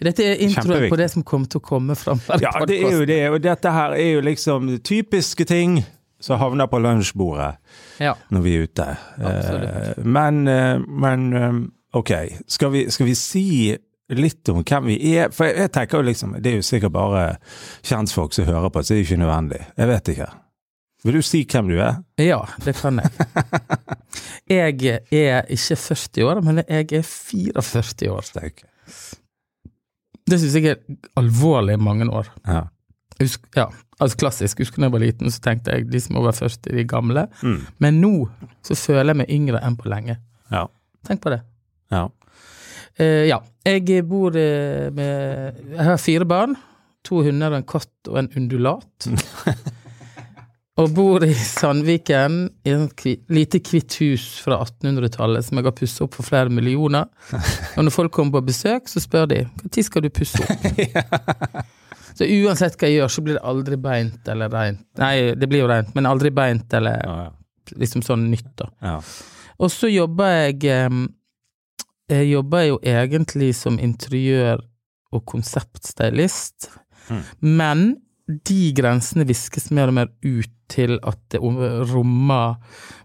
Dette 0.00 0.24
er 0.24 0.42
introen 0.44 0.90
på 0.90 0.96
det 0.96 1.08
som 1.12 1.24
kommer 1.24 1.48
til 1.48 1.60
å 1.60 1.64
komme 1.64 1.94
fram. 1.96 2.20
Ja, 2.40 2.52
det 2.68 2.76
er 2.80 2.92
jo 2.94 3.06
det. 3.08 3.22
Og 3.32 3.40
dette 3.44 3.72
her 3.72 3.94
er 3.96 4.10
jo 4.14 4.20
liksom 4.24 4.68
typiske 4.84 5.44
ting 5.48 5.80
som 6.20 6.40
havner 6.40 6.68
på 6.70 6.78
lunsjbordet 6.82 7.54
Ja. 8.00 8.14
når 8.28 8.42
vi 8.44 8.54
er 8.56 8.66
ute. 8.68 8.88
Absolutt. 9.18 9.70
Eh, 9.98 10.04
men, 10.04 10.42
eh, 10.48 10.78
men 10.78 11.32
eh, 11.32 11.60
ok, 11.96 12.12
skal 12.46 12.72
vi, 12.74 12.84
skal 12.90 13.06
vi 13.08 13.14
si 13.18 13.76
litt 14.10 14.48
om 14.50 14.62
hvem 14.64 14.90
vi 14.90 14.98
er? 15.16 15.30
For 15.34 15.46
jeg, 15.48 15.70
tenker 15.72 16.00
jo 16.00 16.08
liksom, 16.10 16.36
det 16.42 16.52
er 16.52 16.60
jo 16.60 16.66
sikkert 16.66 16.94
bare 16.96 17.24
kjentfolk 17.86 18.34
som 18.34 18.48
hører 18.48 18.72
på, 18.72 18.82
så 18.82 18.94
det 18.94 18.98
er 18.98 19.04
jo 19.04 19.08
ikke 19.08 19.22
nødvendig. 19.24 19.60
Jeg 19.78 19.90
vet 19.92 20.12
ikke. 20.14 20.30
Vil 21.04 21.16
du 21.16 21.22
si 21.24 21.44
hvem 21.48 21.70
du 21.70 21.78
er? 21.80 22.02
Ja, 22.20 22.42
det 22.64 22.74
kan 22.76 23.00
jeg. 23.00 23.10
Jeg 24.50 24.98
er 25.14 25.46
ikke 25.46 25.76
40 25.78 26.24
år, 26.26 26.40
men 26.42 26.56
jeg 26.66 26.92
er 26.98 27.04
44 27.06 28.08
år. 28.10 28.26
Det 30.26 30.38
syns 30.42 30.56
jeg 30.58 30.66
er 30.72 30.80
alvorlig 31.20 31.76
mange 31.78 32.08
år. 32.10 32.32
Ja. 32.46 32.64
Husk, 33.20 33.44
ja, 33.56 33.66
altså 34.00 34.16
klassisk. 34.22 34.62
Husker 34.64 34.86
jeg 34.86 34.92
var 34.94 35.02
liten, 35.02 35.30
så 35.32 35.42
tenkte 35.44 35.74
jeg 35.74 35.90
de 35.92 36.00
som 36.00 36.16
er 36.16 36.22
over 36.22 36.36
40, 36.36 36.72
de 36.72 36.86
gamle. 36.88 37.26
Mm. 37.42 37.58
Men 37.84 38.00
nå 38.00 38.14
så 38.66 38.76
føler 38.78 39.12
jeg 39.12 39.20
meg 39.22 39.34
yngre 39.36 39.60
enn 39.66 39.76
på 39.80 39.90
lenge. 39.92 40.16
Ja. 40.52 40.66
Tenk 41.06 41.22
på 41.24 41.34
det. 41.34 41.42
ja. 41.92 42.08
Uh, 43.00 43.24
ja, 43.24 43.38
jeg 43.64 44.02
bor 44.04 44.34
uh, 44.34 44.88
med 44.92 45.60
Jeg 45.70 45.84
har 45.86 46.00
fire 46.02 46.26
barn. 46.28 46.56
To 47.08 47.22
hunder, 47.24 47.54
en 47.56 47.64
katt 47.64 48.10
og 48.10 48.18
en 48.20 48.28
undulat. 48.36 49.06
og 50.80 50.90
bor 50.96 51.24
i 51.24 51.32
Sandviken, 51.32 52.42
i 52.66 52.74
et 52.74 52.92
kvi- 52.98 53.20
lite 53.32 53.62
hvitt 53.64 53.96
hus 54.02 54.26
fra 54.44 54.58
1800-tallet 54.66 55.46
som 55.46 55.60
jeg 55.60 55.68
har 55.70 55.76
pussa 55.76 56.04
opp 56.04 56.18
for 56.18 56.28
flere 56.28 56.52
millioner. 56.52 57.08
Og 57.78 57.86
når 57.86 57.94
folk 57.94 58.12
kommer 58.12 58.40
på 58.40 58.50
besøk, 58.50 58.88
så 58.90 59.00
spør 59.00 59.30
de 59.32 59.42
når 59.46 59.86
skal 59.86 60.04
du 60.04 60.12
pusse 60.12 60.44
opp. 60.44 61.64
Så 62.20 62.26
uansett 62.28 62.74
hva 62.76 62.88
jeg 62.90 62.98
gjør, 63.00 63.12
så 63.14 63.22
blir 63.24 63.38
det 63.38 63.44
aldri 63.48 63.76
beint 63.80 64.28
eller 64.28 64.50
reint. 64.52 64.82
Nei, 65.00 65.14
det 65.40 65.48
blir 65.48 65.62
jo 65.64 65.68
reint, 65.70 65.94
men 65.96 66.04
aldri 66.10 66.28
beint 66.36 66.74
eller 66.76 67.00
Ja, 67.06 67.14
ja. 67.24 67.30
liksom 67.80 68.02
sånn 68.04 68.26
nytt, 68.30 68.50
da. 68.60 68.66
ja. 68.84 68.98
Og 69.60 69.70
så 69.72 69.88
jobber 69.92 70.50
jeg 70.50 70.66
Jeg 72.10 72.26
jobber 72.32 72.64
jo 72.66 72.78
egentlig 72.82 73.54
som 73.54 73.78
interiør- 73.78 74.64
og 75.12 75.24
konseptstylist, 75.26 76.68
Mm. 77.08 77.22
men 77.40 77.96
de 78.44 78.72
grensene 78.72 79.24
viskes 79.26 79.70
mer 79.70 79.88
og 79.88 79.94
mer 79.94 80.08
ut 80.22 80.50
til 80.68 80.98
at 81.02 81.18
det 81.30 81.40
om- 81.40 81.56
rommer 81.92 82.56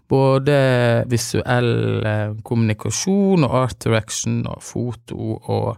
både 0.08 1.04
visuell 1.08 2.04
eh, 2.06 2.34
kommunikasjon 2.44 3.44
og 3.44 3.50
art 3.54 3.78
direction 3.78 4.46
og 4.46 4.62
foto 4.62 5.40
og 5.48 5.76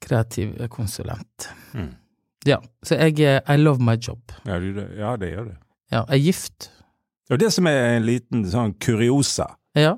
kreativ 0.00 0.56
konsulent. 0.68 1.48
Mm. 1.74 1.90
Ja, 2.46 2.58
så 2.86 2.96
jeg 3.00 3.20
er 3.26 3.40
I 3.52 3.56
love 3.60 3.82
my 3.82 3.96
job. 3.98 4.32
Ja, 4.46 4.58
du, 4.62 4.80
ja, 4.98 5.16
det 5.20 5.32
gjør 5.32 5.44
du. 5.50 5.54
Ja, 5.92 6.04
jeg 6.08 6.20
er 6.20 6.24
gift. 6.24 6.70
Og 7.30 7.40
det 7.42 7.48
som 7.52 7.66
er 7.66 7.96
en 7.96 8.06
liten 8.06 8.44
sånn 8.50 8.74
kuriosa, 8.78 9.48
Ja. 9.74 9.96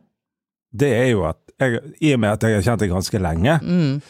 det 0.73 0.88
er 0.97 1.09
jo 1.12 1.25
at 1.28 1.38
jeg, 1.61 1.81
i 2.00 2.12
og 2.14 2.21
med 2.21 2.31
at 2.37 2.43
jeg 2.47 2.55
har 2.55 2.62
kjent 2.62 2.81
deg 2.81 2.90
ganske 2.93 3.19
lenge, 3.21 3.59
Mm. 3.62 4.00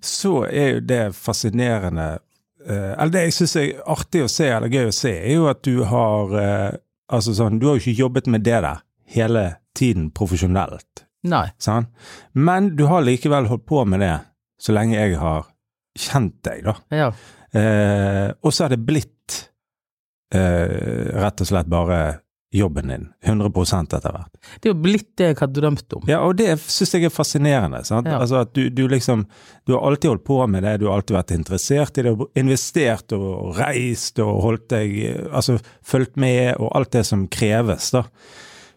så 0.00 0.46
er 0.50 0.74
jo 0.74 0.80
det 0.80 1.02
fascinerende 1.14 2.18
Uh, 2.66 2.96
Eller 2.98 3.12
det 3.14 3.20
jeg 3.28 3.32
syns 3.36 3.52
er 3.60 3.82
artig 3.86 4.24
å 4.24 4.28
se, 4.28 4.48
eller 4.50 4.66
gøy 4.68 4.88
å 4.88 4.92
se, 4.94 5.10
er 5.14 5.34
jo 5.36 5.44
at 5.46 5.60
du 5.62 5.84
har 5.86 6.32
uh, 6.34 6.72
Altså 7.14 7.30
sånn, 7.38 7.60
du 7.62 7.68
har 7.68 7.76
jo 7.76 7.84
ikke 7.84 8.00
jobbet 8.00 8.26
med 8.26 8.42
det 8.42 8.56
der 8.64 8.80
hele 9.14 9.44
tiden 9.78 10.08
profesjonelt, 10.10 11.04
Nei. 11.22 11.44
Sånn? 11.62 11.86
Men 12.34 12.72
du 12.74 12.86
har 12.90 13.04
likevel 13.06 13.46
holdt 13.46 13.66
på 13.70 13.84
med 13.86 14.00
det 14.02 14.16
så 14.58 14.74
lenge 14.74 14.96
jeg 14.98 15.14
har 15.20 15.46
kjent 15.96 16.42
deg, 16.42 16.64
da. 16.66 16.74
Ja. 16.90 17.12
Eh, 17.52 18.30
og 18.42 18.54
så 18.54 18.66
er 18.66 18.74
det 18.74 18.84
blitt 18.86 19.42
eh, 20.34 21.12
rett 21.16 21.42
og 21.42 21.50
slett 21.50 21.70
bare 21.70 22.00
jobben 22.56 22.88
din. 22.88 23.08
100 23.22 23.46
etter 23.96 24.12
hvert. 24.14 24.38
Det 24.60 24.68
er 24.68 24.72
jo 24.72 24.80
blitt 24.80 25.08
det 25.18 25.30
jeg 25.30 25.38
har 25.40 25.50
drømt 25.52 25.96
om. 25.98 26.04
Ja, 26.08 26.20
og 26.24 26.36
det 26.38 26.54
syns 26.62 26.94
jeg 26.94 27.08
er 27.08 27.12
fascinerende. 27.14 27.82
sant? 27.84 28.08
Ja. 28.08 28.20
Altså 28.22 28.40
at 28.44 28.54
du, 28.54 28.68
du 28.70 28.86
liksom 28.88 29.26
Du 29.66 29.74
har 29.74 29.86
alltid 29.86 30.10
holdt 30.10 30.24
på 30.24 30.38
med 30.46 30.62
det, 30.62 30.76
du 30.80 30.86
har 30.86 31.00
alltid 31.00 31.16
vært 31.16 31.34
interessert 31.34 31.98
i 31.98 32.06
det, 32.06 32.14
investert 32.38 33.12
og 33.16 33.58
reist 33.58 34.18
og 34.22 34.42
holdt 34.44 34.68
deg 34.70 34.94
Altså 35.32 35.58
fulgt 35.84 36.16
med 36.16 36.56
og 36.56 36.70
alt 36.76 36.92
det 36.92 37.04
som 37.06 37.26
kreves, 37.28 37.90
da. 37.90 38.06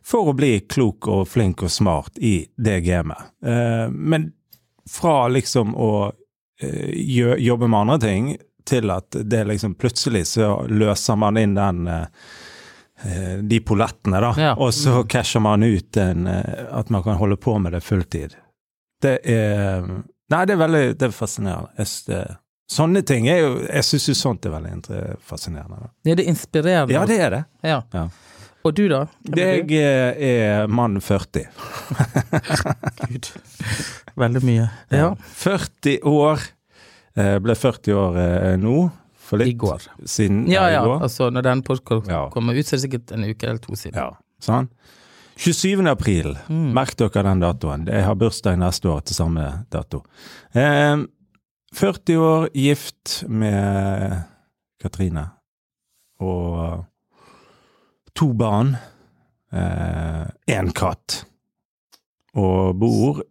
For 0.09 0.31
å 0.31 0.33
bli 0.33 0.59
klok 0.65 1.07
og 1.11 1.27
flink 1.29 1.61
og 1.63 1.71
smart 1.71 2.17
i 2.17 2.41
det 2.57 2.79
gamet. 2.87 3.29
Eh, 3.45 3.87
men 3.91 4.31
fra 4.89 5.27
liksom 5.29 5.75
å 5.77 5.91
eh, 6.61 7.37
jobbe 7.45 7.67
med 7.67 7.79
andre 7.79 7.99
ting, 8.01 8.31
til 8.69 8.91
at 8.93 9.17
det 9.25 9.43
liksom 9.49 9.75
plutselig 9.79 10.25
så 10.33 10.51
løser 10.69 11.17
man 11.19 11.39
inn 11.41 11.55
den 11.57 11.87
eh, 11.89 12.05
eh, 13.03 13.37
de 13.41 13.59
pollettene, 13.65 14.21
da. 14.21 14.33
Ja. 14.37 14.53
Og 14.57 14.73
så 14.75 15.03
casher 15.09 15.43
man 15.43 15.65
ut 15.65 15.97
en, 15.97 16.27
eh, 16.29 16.67
at 16.71 16.91
man 16.93 17.03
kan 17.05 17.19
holde 17.19 17.39
på 17.41 17.57
med 17.59 17.75
det 17.77 17.83
fulltid. 17.85 18.37
Det 19.01 19.19
er 19.23 19.85
Nei, 20.29 20.43
det 20.45 20.53
er 20.53 20.59
veldig 20.61 20.81
det 21.01 21.07
er 21.07 21.13
fascinerende. 21.15 21.71
Jeg, 21.79 21.89
det, 22.05 22.17
sånne 22.69 23.01
ting 23.01 23.25
er 23.31 23.39
jo 23.39 23.53
Jeg 23.63 23.85
syns 23.87 24.03
jo 24.11 24.13
sånt 24.13 24.45
er 24.45 24.53
veldig 24.53 24.99
fascinerende. 25.25 25.79
Da. 25.87 25.89
Ja, 26.05 26.17
det 26.19 26.25
er 26.25 26.29
inspirerende. 26.29 26.93
Ja, 26.93 27.05
det 27.09 27.17
er 27.17 27.33
det. 27.33 27.39
Ja. 27.65 27.79
Ja. 27.95 28.03
Og 28.67 28.75
du, 28.75 28.83
da? 28.91 29.05
Jeg 29.23 29.71
er 29.73 30.67
mann 30.67 30.99
40. 31.01 31.47
Gud. 33.07 33.29
Veldig 34.19 34.41
mye. 34.43 34.67
Ja. 34.91 35.13
40 35.39 36.03
år. 36.03 36.43
Eh, 37.19 37.35
ble 37.43 37.55
40 37.57 37.93
år 37.99 38.17
eh, 38.23 38.55
nå. 38.61 38.77
For 39.29 39.37
litt 39.41 39.51
I 39.51 39.57
går. 39.61 39.83
siden. 40.09 40.45
Ja, 40.49 40.63
ja. 40.73 40.79
går. 40.87 41.03
Altså, 41.05 41.27
når 41.29 41.43
den 41.45 41.59
podkasten 41.67 42.09
Ja. 42.09 42.23
kommer 42.33 42.55
ut, 42.57 42.65
så 42.65 42.73
er 42.73 42.79
det 42.79 42.85
sikkert 42.87 43.11
en 43.13 43.27
uke 43.27 43.45
eller 43.49 43.59
to 43.61 43.75
siden. 43.77 43.99
Ja, 43.99 44.13
sånn. 44.41 44.69
27. 45.39 45.85
april. 45.87 46.33
Mm. 46.49 46.71
Merk 46.73 46.95
dere 46.97 47.23
den 47.27 47.39
datoen. 47.43 47.85
Jeg 47.87 48.03
har 48.07 48.15
bursdag 48.19 48.57
neste 48.59 48.89
år 48.89 49.03
til 49.05 49.15
samme 49.19 49.45
dato. 49.71 50.01
Eh, 50.55 50.97
40 51.77 52.17
år 52.17 52.49
gift 52.57 53.19
med 53.29 54.23
Katrine. 54.81 55.27
Og 56.19 56.85
to 58.15 58.33
barn. 58.33 58.77
Én 59.53 60.73
katt. 60.75 61.23
Og 62.35 62.75
bor 62.79 63.21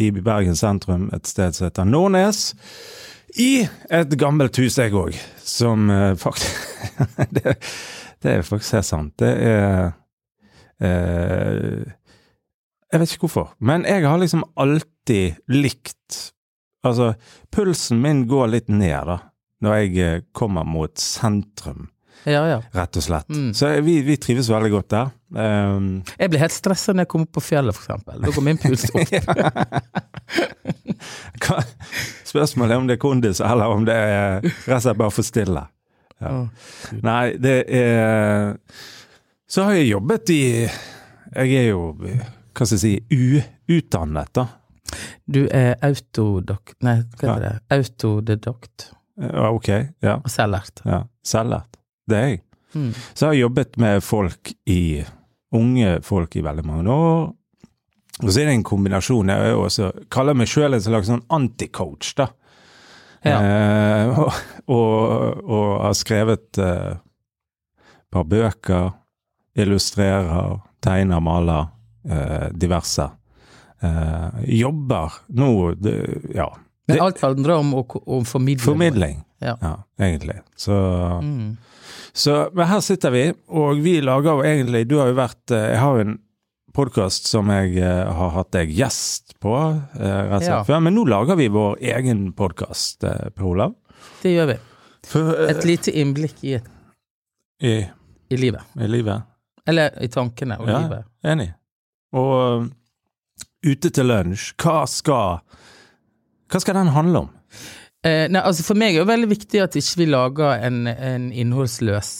i 0.00 0.10
Bergen 0.10 0.56
sentrum 0.56 1.10
et 1.14 1.26
sted 1.28 1.54
som 1.54 1.66
heter 1.68 1.84
Nordnes. 1.86 2.54
I 3.38 3.68
et 3.92 4.14
gammelt 4.18 4.58
hus, 4.58 4.78
jeg 4.78 4.94
òg, 4.96 5.14
som 5.44 5.90
eh, 5.92 6.14
faktisk 6.18 6.66
det, 7.36 7.54
det 8.22 8.32
er 8.32 8.46
faktisk 8.46 8.78
helt 8.78 8.88
sant. 8.88 9.14
Det 9.20 9.30
er 9.30 9.92
eh, 10.82 11.96
Jeg 12.90 13.00
vet 13.00 13.14
ikke 13.14 13.28
hvorfor, 13.28 13.54
men 13.62 13.86
jeg 13.86 14.06
har 14.06 14.18
liksom 14.18 14.44
alltid 14.58 15.38
likt 15.52 16.34
Altså, 16.80 17.12
pulsen 17.52 17.98
min 18.00 18.22
går 18.24 18.46
litt 18.54 18.70
ned, 18.72 19.04
da, 19.04 19.18
når 19.60 19.74
jeg 19.82 19.96
eh, 20.00 20.22
kommer 20.32 20.64
mot 20.64 20.96
sentrum, 20.96 21.90
Ja, 22.28 22.42
ja. 22.48 22.58
rett 22.76 22.96
og 23.00 23.04
slett. 23.04 23.28
Mm. 23.32 23.52
Så 23.56 23.70
vi, 23.86 23.94
vi 24.04 24.16
trives 24.20 24.48
veldig 24.52 24.70
godt 24.74 24.88
der. 24.92 25.06
Um, 25.32 26.02
Jeg 26.18 26.28
blir 26.32 26.40
helt 26.42 26.52
stressa 26.52 26.92
når 26.92 27.02
jeg 27.06 27.10
kommer 27.12 27.26
opp 27.28 27.34
på 27.38 27.42
fjellet, 27.44 27.76
eksempel. 27.78 28.18
Da 28.20 28.28
går 28.34 28.44
min 28.44 28.58
puls 28.60 28.84
opp. 28.90 29.00
Spørsmålet 32.30 32.74
er 32.74 32.78
om 32.82 32.88
det 32.90 32.96
er 32.98 33.02
kondis, 33.02 33.40
eller 33.40 33.72
om 33.72 33.86
det 33.88 33.96
er 33.96 34.42
rett 34.44 34.76
og 34.76 34.82
slett 34.84 34.98
bare 35.00 35.14
for 35.14 35.24
stille. 35.26 35.62
Ja. 36.20 36.34
Nei, 37.00 37.24
det 37.40 37.54
er 37.72 38.58
Så 39.48 39.64
har 39.64 39.72
jeg 39.78 39.86
jobbet 39.88 40.28
i 40.34 40.42
Jeg 40.68 41.48
er 41.56 41.70
jo, 41.70 41.94
hva 41.96 42.66
skal 42.68 42.76
jeg 42.76 42.82
si, 42.82 43.00
uutdannet, 43.70 44.28
da. 44.36 44.44
Du 45.24 45.46
er 45.48 45.78
autodokt 45.86 46.76
Nei, 46.84 46.98
hva 47.16 47.24
heter 47.38 47.46
det? 47.46 47.54
Autodidakt. 47.78 48.90
Ja, 49.20 49.48
ok. 49.54 49.68
Ja. 50.04 50.18
Og 50.20 50.28
selvlært. 50.32 50.80
ja. 50.84 51.00
Selvlært. 51.24 51.79
Det 52.10 52.18
er 52.18 52.28
jeg. 52.32 52.40
Mm. 52.74 52.90
Så 53.14 53.24
jeg 53.24 53.28
har 53.30 53.38
jobbet 53.40 53.78
med 53.82 54.04
folk 54.06 54.52
i 54.70 54.82
Unge 55.50 55.96
folk 56.06 56.36
i 56.38 56.42
veldig 56.46 56.62
mange 56.62 56.92
år. 56.94 57.22
Og 58.22 58.28
så 58.30 58.42
er 58.42 58.50
det 58.50 58.52
en 58.54 58.66
kombinasjon. 58.68 59.32
Jeg 59.32 59.48
er 59.50 59.56
også, 59.58 59.88
kaller 60.12 60.36
meg 60.38 60.46
sjøl 60.50 60.76
en 60.76 60.82
slags 60.84 61.08
sånn 61.10 61.24
anti-coach, 61.34 62.12
da. 62.20 62.28
Ja. 63.26 63.38
Eh, 63.40 64.20
og, 64.20 64.36
og, 64.70 65.40
og 65.42 65.66
har 65.88 65.96
skrevet 65.98 66.60
eh, 66.62 66.92
et 66.94 68.06
par 68.14 68.28
bøker. 68.30 68.92
Illustrerer, 69.58 70.60
tegner, 70.84 71.18
maler. 71.24 71.72
Eh, 72.06 72.46
diverse. 72.56 73.08
Eh, 73.82 74.44
jobber 74.60 75.18
nå 75.36 75.50
det, 75.80 75.96
Ja. 76.36 76.46
Men 76.90 77.02
alt 77.04 77.20
handler 77.22 77.58
om 77.60 77.74
om 77.74 78.24
formidling? 78.26 78.64
Formidling. 78.64 79.18
Ja. 79.42 79.56
ja, 79.62 79.74
egentlig. 79.98 80.40
Så 80.56 80.72
Mm. 81.22 81.56
Så 82.12 82.50
men 82.54 82.66
her 82.66 82.80
sitter 82.80 83.10
vi, 83.14 83.22
og 83.48 83.78
vi 83.84 84.00
lager 84.00 84.32
jo 84.40 84.42
egentlig 84.46 84.88
Du 84.88 84.96
har 84.98 85.06
jo 85.12 85.14
vært 85.18 85.50
eh, 85.54 85.68
Jeg 85.74 85.78
har 85.78 85.96
jo 85.96 86.04
en 86.08 86.16
podkast 86.74 87.26
som 87.30 87.48
jeg 87.50 87.76
eh, 87.82 88.10
har 88.14 88.30
hatt 88.34 88.50
deg 88.54 88.70
gjest 88.74 89.36
på 89.42 89.52
eh, 89.56 90.00
rett 90.00 90.34
og 90.36 90.42
slett 90.42 90.48
Ja. 90.50 90.64
før, 90.66 90.80
men 90.86 90.94
nå 90.94 91.04
lager 91.08 91.36
vi 91.38 91.48
vår 91.50 91.78
egen 91.82 92.32
podkast, 92.38 93.04
eh, 93.04 93.30
Per 93.34 93.44
Olav. 93.50 93.74
Det 94.22 94.34
gjør 94.36 94.46
vi. 94.52 94.58
For, 95.10 95.32
Et 95.50 95.64
lite 95.64 95.94
innblikk 95.98 96.44
i, 96.44 96.58
i, 97.66 97.72
i 98.30 98.36
livet. 98.38 98.62
I 98.78 98.86
livet. 98.90 99.22
Eller 99.66 99.94
i 100.02 100.08
tankene 100.12 100.58
og 100.60 100.68
Ja. 100.68 100.78
livet. 100.84 101.04
Enig. 101.24 101.48
Og 102.12 102.36
eh, 102.62 102.68
ute 103.72 103.90
til 103.90 104.06
lunsj, 104.10 104.54
hva 104.62 104.82
skal 104.88 105.40
Hva 106.50 106.58
skal 106.62 106.74
den 106.74 106.88
handle 106.94 107.18
om? 107.26 107.28
Eh, 108.06 108.26
nei, 108.32 108.40
altså 108.40 108.64
For 108.64 108.80
meg 108.80 108.94
er 108.94 109.04
det 109.04 109.10
veldig 109.10 109.28
viktig 109.28 109.60
at 109.60 109.76
ikke 109.76 110.00
vi 110.00 110.06
lager 110.08 110.62
en, 110.64 110.86
en 110.88 111.28
innholdsløs 111.36 112.12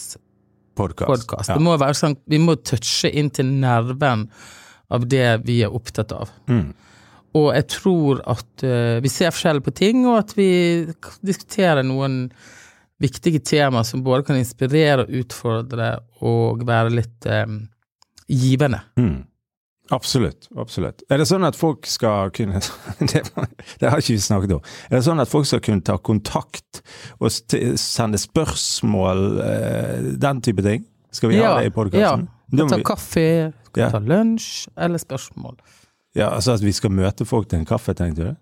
Podkast. 0.77 1.09
podkast. 1.09 1.51
Ja. 1.51 1.57
Det 1.57 1.65
må 1.65 1.75
være 1.81 1.97
sånn, 1.97 2.17
vi 2.31 2.41
må 2.41 2.55
touche 2.65 3.11
inn 3.11 3.31
til 3.35 3.49
nerven 3.61 4.29
av 4.93 5.05
det 5.09 5.43
vi 5.47 5.61
er 5.65 5.75
opptatt 5.75 6.13
av. 6.17 6.31
Mm. 6.51 6.71
Og 7.39 7.51
jeg 7.55 7.67
tror 7.71 8.23
at 8.33 8.65
uh, 8.67 8.99
vi 9.03 9.11
ser 9.13 9.35
forskjell 9.35 9.61
på 9.63 9.75
ting, 9.77 10.03
og 10.09 10.23
at 10.23 10.33
vi 10.39 10.51
diskuterer 11.27 11.85
noen 11.87 12.25
viktige 13.01 13.43
temaer 13.45 13.87
som 13.87 14.03
både 14.05 14.27
kan 14.29 14.41
inspirere 14.41 15.05
og 15.05 15.21
utfordre 15.23 15.93
og 16.27 16.65
være 16.69 16.95
litt 16.97 17.29
um, 17.29 17.63
givende. 18.29 18.83
Mm. 19.01 19.21
Absolutt. 19.91 20.49
absolutt. 20.57 21.03
Er 21.11 21.19
det 21.19 21.27
sånn 21.27 21.43
at 21.47 21.57
folk 21.59 21.87
skal 21.91 22.31
kunne 22.35 22.61
det, 23.11 23.23
det 23.81 23.91
har 23.91 23.99
ikke 23.99 24.15
vi 24.15 24.21
snakket 24.23 24.53
om. 24.59 24.63
Er 24.91 24.97
det 24.99 25.05
sånn 25.09 25.23
at 25.23 25.31
folk 25.31 25.49
skal 25.51 25.63
kunne 25.67 25.83
ta 25.87 25.97
kontakt 25.99 26.83
og 27.19 27.31
sende 27.35 28.21
spørsmål, 28.23 29.25
eh, 29.45 29.97
den 30.23 30.43
type 30.47 30.63
ting? 30.67 30.85
Skal 31.11 31.33
vi 31.33 31.41
ha 31.43 31.57
det 31.59 31.73
i 31.73 31.75
podkasten? 31.75 32.29
Ja. 32.55 32.67
Ta 32.71 32.79
kaffe, 32.87 33.27
Ja. 33.79 33.91
ta 33.91 33.99
lunsj 34.03 34.69
eller 34.77 34.99
spørsmål. 34.99 35.57
ja, 36.15 36.31
altså 36.35 36.55
at 36.55 36.63
vi 36.63 36.73
skal 36.75 36.91
møte 36.91 37.25
folk 37.27 37.49
til 37.51 37.61
en 37.61 37.67
kaffe, 37.67 37.95
tenkte 37.95 38.31
du? 38.31 38.37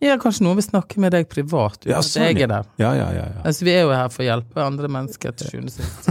Ja, 0.00 0.14
kanskje 0.16 0.46
noen 0.46 0.56
vil 0.56 0.64
snakke 0.64 0.96
med 1.00 1.12
deg 1.12 1.26
privat 1.28 1.84
Ja, 1.84 1.98
sånn, 2.00 2.22
jeg 2.30 2.40
er 2.46 2.48
der. 2.48 2.68
Ja, 2.80 2.94
ja, 2.96 3.10
ja. 3.12 3.24
ja. 3.34 3.42
Altså, 3.44 3.66
vi 3.68 3.74
er 3.74 3.82
jo 3.84 3.90
her 3.92 4.08
for 4.08 4.24
å 4.24 4.28
hjelpe 4.30 4.62
andre 4.64 4.88
mennesker 4.88 5.34
til 5.36 5.50
sjuende 5.52 5.74
sist. 5.74 6.08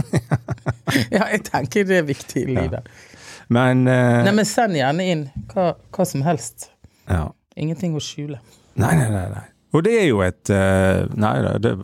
ja, 1.16 1.24
jeg 1.32 1.42
tenker 1.48 1.88
det 1.88 1.98
er 1.98 2.06
viktig 2.06 2.44
i 2.44 2.54
livet. 2.54 2.86
Men, 3.50 3.82
uh, 3.88 4.20
Nei, 4.24 4.34
men 4.36 4.46
send 4.48 4.78
gjerne 4.78 5.06
inn 5.10 5.26
hva, 5.50 5.72
hva 5.90 6.06
som 6.06 6.24
helst. 6.26 6.70
ja. 7.10 7.28
Ingenting 7.60 7.96
å 7.98 8.00
skjule. 8.00 8.38
Nei, 8.78 8.94
nei, 8.96 9.08
nei. 9.10 9.24
nei. 9.34 9.42
Og 9.74 9.82
det 9.84 9.96
er 9.98 10.06
jo 10.06 10.22
et 10.24 10.50
uh, 10.54 11.02
Nei 11.18 11.32
da, 11.44 11.56
det, 11.60 11.74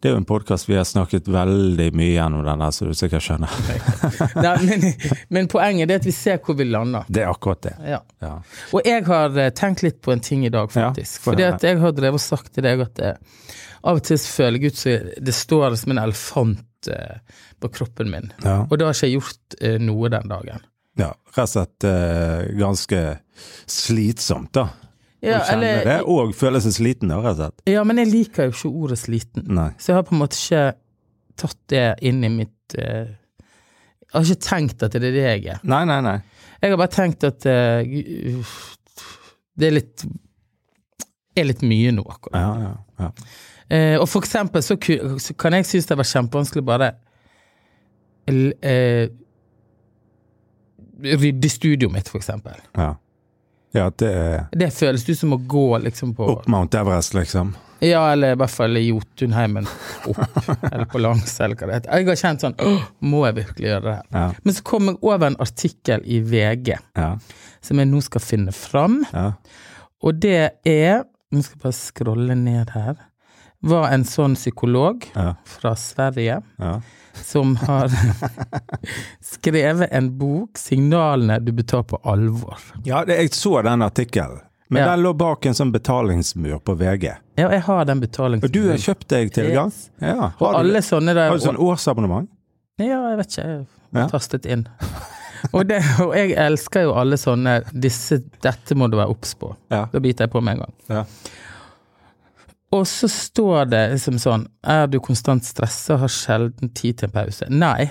det 0.00 0.08
er 0.08 0.14
jo 0.14 0.20
en 0.22 0.24
podkast 0.24 0.68
vi 0.70 0.78
har 0.78 0.86
snakket 0.88 1.26
veldig 1.28 1.90
mye 1.98 2.14
gjennom 2.14 2.46
den 2.46 2.62
der, 2.62 2.70
så 2.72 2.86
du 2.88 2.94
sikkert 2.96 3.26
skjønner. 3.26 3.56
Nei, 4.46 4.54
men, 4.64 4.86
men 5.28 5.50
poenget 5.52 5.90
er 5.92 6.00
at 6.00 6.08
vi 6.08 6.14
ser 6.16 6.38
hvor 6.40 6.56
vi 6.56 6.64
lander. 6.70 7.04
Det 7.12 7.26
er 7.26 7.28
akkurat 7.28 7.60
det. 7.66 7.74
Ja. 7.84 7.98
Ja. 8.24 8.32
Og 8.72 8.88
jeg 8.88 9.04
har 9.10 9.36
eh, 9.36 9.50
tenkt 9.58 9.84
litt 9.84 10.00
på 10.00 10.14
en 10.14 10.24
ting 10.24 10.46
i 10.48 10.52
dag, 10.54 10.72
faktisk. 10.72 11.20
Få 11.20 11.34
Fordi 11.34 11.44
at 11.50 11.66
jeg 11.68 11.82
har 11.82 11.92
drevet 11.98 12.16
og 12.16 12.24
sagt 12.24 12.54
til 12.56 12.64
deg 12.64 12.80
at 12.86 12.96
det, 12.96 13.12
av 13.84 14.00
og 14.00 14.08
til 14.08 14.22
føler 14.24 14.56
jeg 14.56 14.72
ut 14.72 14.80
som 14.80 15.12
det 15.28 15.36
står 15.36 15.76
som 15.82 15.92
en 15.92 16.02
elefant 16.06 16.64
på 17.60 17.68
kroppen 17.74 18.10
min. 18.10 18.30
Ja. 18.44 18.62
Og 18.70 18.78
da 18.78 18.86
har 18.88 18.94
ikke 18.96 19.08
jeg 19.10 19.18
gjort 19.18 19.56
eh, 19.60 19.78
noe 19.82 20.08
den 20.12 20.28
dagen. 20.30 20.62
ja. 21.00 21.10
Rett 21.30 21.44
og 21.44 21.50
slett 21.52 21.84
eh, 21.86 22.48
ganske 22.58 23.00
slitsomt, 23.70 24.52
da. 24.56 24.68
Ja, 25.20 25.42
eller- 25.52 25.84
det, 25.84 25.96
og 26.08 26.32
føle 26.34 26.60
seg 26.64 26.72
sliten, 26.72 27.08
da, 27.12 27.18
rett 27.20 27.36
og 27.36 27.42
slett. 27.44 27.62
ja, 27.68 27.84
men 27.84 27.98
jeg 28.00 28.08
liker 28.10 28.48
jo 28.48 28.54
ikke 28.56 28.70
ordet 28.84 28.98
sliten. 28.98 29.44
Nei. 29.52 29.68
Så 29.78 29.92
jeg 29.92 29.98
har 30.00 30.06
på 30.08 30.14
en 30.16 30.22
måte 30.22 30.38
ikke 30.40 30.64
tatt 31.36 31.58
det 31.68 31.84
inn 32.08 32.24
i 32.24 32.30
mitt 32.32 32.74
eh, 32.78 33.12
Jeg 34.10 34.16
har 34.16 34.24
ikke 34.26 34.48
tenkt 34.48 34.82
at 34.82 34.92
det 34.96 35.04
er 35.06 35.14
det 35.14 35.22
jeg 35.28 35.44
er. 35.54 35.60
Nei, 35.62 35.84
nei, 35.86 36.00
nei. 36.02 36.16
Jeg 36.60 36.72
har 36.72 36.80
bare 36.80 36.92
tenkt 36.92 37.22
at 37.24 37.46
uh, 37.46 38.50
det 39.56 39.68
er 39.68 39.76
litt 39.76 40.02
er 41.38 41.46
litt 41.46 41.62
mye 41.62 41.92
nå, 41.94 42.02
akkurat. 42.10 42.34
Ja, 42.42 42.50
ja, 42.60 42.72
ja. 43.06 43.10
Eh, 43.70 43.96
og 44.00 44.08
for 44.10 44.24
eksempel 44.24 44.64
så, 44.66 44.76
kan 45.38 45.54
jeg 45.54 45.66
synes 45.68 45.86
det 45.86 45.96
var 46.00 46.08
kjempevanskelig 46.10 46.64
bare 46.66 46.90
eh, 48.26 49.06
Rydde 51.00 51.48
studioet 51.48 51.94
mitt, 51.94 52.10
for 52.10 52.18
eksempel. 52.20 52.58
ja. 52.76 52.96
Ja, 53.72 53.90
det 53.96 54.46
Det 54.52 54.70
føles 54.74 55.08
ut 55.08 55.18
som 55.18 55.32
å 55.32 55.36
gå 55.46 55.78
liksom 55.84 56.14
på 56.18 56.26
opp 56.26 56.48
Mount 56.50 56.74
Everest, 56.74 57.14
liksom. 57.14 57.52
Ja, 57.80 58.02
eller 58.12 58.34
i 58.34 58.36
hvert 58.36 58.52
fall 58.52 58.76
i 58.76 58.82
Jotunheimen 58.88 59.68
opp, 60.10 60.18
eller 60.72 60.88
på 60.90 61.00
langs, 61.00 61.36
eller 61.40 61.56
hva 61.56 61.68
det 61.68 61.78
heter. 61.78 62.00
Jeg 62.00 62.08
har 62.08 62.18
kjent 62.20 62.44
sånn 62.44 62.58
må 63.06 63.22
jeg 63.28 63.38
virkelig 63.38 63.70
gjøre 63.70 63.84
det 63.86 63.94
her? 63.94 64.08
Ja, 64.16 64.24
Men 64.42 64.56
så 64.58 64.64
kom 64.72 64.90
jeg 64.90 64.98
over 65.00 65.30
en 65.30 65.38
artikkel 65.40 66.02
i 66.04 66.18
VG 66.32 66.74
ja, 66.74 67.12
som 67.62 67.80
jeg 67.80 67.88
nå 67.92 68.02
skal 68.04 68.24
finne 68.24 68.56
fram, 68.56 69.00
ja. 69.14 69.30
og 70.02 70.20
det 70.26 70.42
er 70.66 71.06
Nå 71.30 71.44
skal 71.46 71.54
jeg 71.54 71.62
bare 71.62 71.76
scrolle 71.78 72.34
ned 72.34 72.72
her. 72.74 72.96
Var 73.62 73.88
en 73.92 74.04
sånn 74.08 74.34
psykolog 74.38 75.04
Ja, 75.14 75.34
fra 75.44 75.74
Sverige 75.76 76.38
ja. 76.58 76.80
som 77.12 77.56
har 77.60 77.90
skrevet 79.20 79.88
en 79.92 80.10
bok, 80.18 80.56
'Signalene 80.58 81.38
du 81.44 81.52
bør 81.52 81.66
ta 81.68 81.82
på 81.82 81.98
alvor'. 82.04 82.60
Ja, 82.84 83.02
jeg 83.06 83.34
så 83.36 83.62
den 83.62 83.82
artikkelen. 83.82 84.40
Men 84.70 84.82
Ja. 84.84 84.90
den 84.94 85.02
lå 85.02 85.12
bak 85.18 85.46
en 85.46 85.54
sånn 85.54 85.72
betalingsmur 85.72 86.60
på 86.62 86.76
VG. 86.78 87.10
Ja, 87.36 87.48
jeg 87.50 87.60
har 87.66 87.84
den 87.84 88.00
betalingsmuren. 88.00 88.44
Og 88.44 88.52
du 88.52 88.68
har 88.70 88.76
kjøpt 88.78 89.08
deg 89.08 89.32
tilgang? 89.34 89.66
Yes. 89.66 89.90
Ja. 90.00 90.30
Og 90.38 90.46
Har 90.46 90.52
du, 90.52 90.58
alle 90.68 90.78
sånne 90.82 91.14
der 91.14 91.28
har 91.28 91.36
du 91.38 91.42
sånn 91.44 91.56
årsabonnement? 91.58 92.28
Ja, 92.78 93.10
jeg 93.10 93.16
vet 93.18 93.26
ikke. 93.34 93.66
Jeg 93.92 94.02
har 94.02 94.08
tastet 94.08 94.46
inn. 94.46 94.66
og, 95.52 95.66
det, 95.66 95.82
og 96.00 96.14
jeg 96.14 96.36
elsker 96.38 96.82
jo 96.86 96.92
alle 96.94 97.16
sånne 97.18 97.64
disse, 97.72 98.22
Dette 98.42 98.74
må 98.78 98.88
du 98.88 98.96
være 98.96 99.10
obs 99.10 99.34
på. 99.34 99.56
Ja. 99.72 99.86
Da 99.92 99.98
biter 99.98 100.24
jeg 100.28 100.30
på 100.30 100.40
med 100.40 100.52
en 100.60 100.64
gang. 100.66 100.74
ja. 100.88 101.04
Og 102.72 102.84
så 102.86 103.08
står 103.10 103.64
det 103.72 103.80
liksom 103.96 104.18
sånn 104.22 104.44
Er 104.62 104.84
du 104.86 105.00
konstant 105.02 105.42
stressa 105.44 105.96
og 105.96 106.04
har 106.04 106.12
sjelden 106.14 106.70
tid 106.76 107.00
til 107.00 107.08
en 107.08 107.14
pause? 107.16 107.48
Nei, 107.50 107.88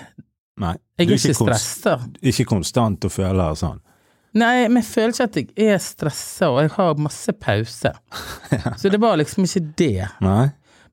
Nei. 0.59 0.75
jeg 0.99 1.07
er, 1.07 1.11
er 1.11 1.17
ikke 1.17 1.35
stressa. 1.35 1.97
Ikke 2.31 2.45
konstant 2.47 3.03
og 3.07 3.11
føler 3.11 3.57
sånn. 3.59 3.81
Nei, 4.39 4.67
men 4.69 4.79
jeg 4.83 4.87
føler 4.91 5.15
ikke 5.15 5.25
at 5.25 5.37
jeg 5.41 5.67
er 5.73 5.79
stressa, 5.81 6.51
og 6.53 6.59
jeg 6.61 6.71
har 6.75 6.99
masse 7.01 7.33
pause. 7.41 7.91
Så 8.79 8.91
det 8.93 8.99
var 9.01 9.17
liksom 9.17 9.47
ikke 9.47 9.63
det. 9.81 10.07
Nei? 10.21 10.45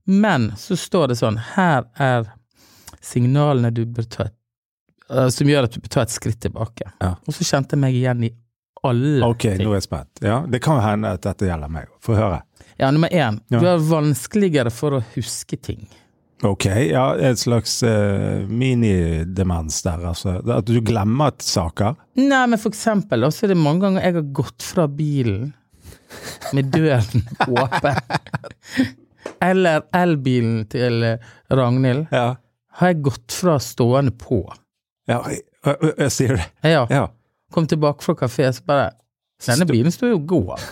Men 0.07 0.53
så 0.57 0.77
står 0.79 1.09
det 1.11 1.17
sånn 1.19 1.35
Her 1.57 1.83
er 1.99 2.29
signalene 3.03 3.73
du 3.75 3.81
bør 3.91 4.07
ta 4.07 4.27
eh, 4.29 5.29
Som 5.35 5.49
gjør 5.51 5.67
at 5.67 5.75
du 5.75 5.81
bør 5.83 5.91
ta 5.97 6.05
et 6.07 6.15
skritt 6.15 6.39
tilbake. 6.45 6.87
Ja. 7.03 7.17
Og 7.27 7.35
så 7.35 7.43
kjente 7.47 7.75
jeg 7.75 7.83
meg 7.83 7.97
igjen 7.99 8.23
i 8.29 8.31
alle 8.87 9.27
Ok, 9.27 9.49
ting. 9.49 9.65
nå 9.67 9.73
er 9.73 9.81
jeg 9.81 9.87
spent. 9.89 10.23
Ja, 10.23 10.45
Det 10.47 10.61
kan 10.63 10.79
hende 10.85 11.11
at 11.19 11.25
dette 11.27 11.49
gjelder 11.49 11.73
meg. 11.75 11.91
Få 11.99 12.15
høre. 12.15 12.43
Ja, 12.79 12.91
nummer 12.93 13.09
én. 13.09 13.39
Du 13.49 13.57
har 13.65 13.79
vanskeligere 13.81 14.71
for 14.75 14.99
å 14.99 15.05
huske 15.15 15.57
ting. 15.57 15.87
Ok, 16.45 16.67
ja, 16.91 17.15
et 17.17 17.41
slags 17.41 17.79
uh, 17.87 18.43
minidemens 18.53 19.79
der, 19.87 20.03
altså. 20.11 20.35
At 20.53 20.67
du 20.69 20.77
glemmer 20.85 21.31
at 21.33 21.41
saker. 21.47 21.95
Nei, 22.21 22.43
men 22.53 22.61
for 22.61 22.69
eksempel, 22.75 23.25
også 23.25 23.47
er 23.47 23.55
det 23.55 23.57
mange 23.63 23.81
ganger 23.87 24.05
jeg 24.05 24.19
har 24.19 24.27
gått 24.37 24.67
fra 24.67 24.85
bilen 24.93 25.55
med 26.53 26.69
døren 26.75 27.25
åpen. 27.57 27.97
Eller 29.43 29.83
elbilen 29.97 30.67
til 30.73 31.03
eh, 31.05 31.25
Ragnhild 31.53 32.13
Ja. 32.15 32.37
har 32.79 32.93
jeg 32.93 33.01
gått 33.09 33.33
fra 33.41 33.57
stående 33.61 34.13
på. 34.21 34.43
Ja, 35.09 35.23
jeg, 35.33 35.41
jeg, 35.67 35.93
jeg 36.05 36.13
sier 36.15 36.37
det. 36.39 36.47
Ja, 36.69 36.85
Ja. 36.93 37.07
kom 37.53 37.67
tilbake 37.71 38.05
fra 38.05 38.15
kafé, 38.27 38.53
så 38.53 38.63
bare 38.69 38.91
Denne 39.45 39.67
bilen 39.69 39.93
står 39.93 40.15
jo 40.15 40.21
og 40.21 40.29
går. 40.37 40.63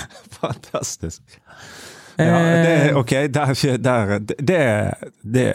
Fantastisk. 0.40 1.22
Ja, 2.18 2.38
det, 2.38 2.72
Eh, 2.90 2.96
ok, 3.00 3.10
der, 3.32 3.52
er 3.56 3.78
der, 3.80 4.18
det, 4.20 4.58
det 5.24 5.46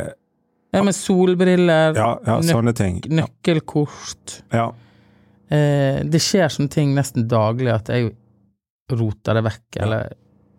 ja, 0.74 0.82
med 0.84 0.96
solbriller, 0.98 1.94
Ja, 1.96 2.08
ja 2.26 2.38
nøk- 2.42 3.08
nøkkelkort 3.14 4.42
Ja. 4.54 4.66
eh, 5.50 6.02
Det 6.04 6.20
skjer 6.22 6.50
sånne 6.52 6.70
ting 6.74 6.96
nesten 6.98 7.28
daglig 7.30 7.72
at 7.74 7.88
jeg 7.94 8.12
roter 8.92 9.38
det 9.38 9.44
vekk, 9.48 9.80
eller 9.86 10.10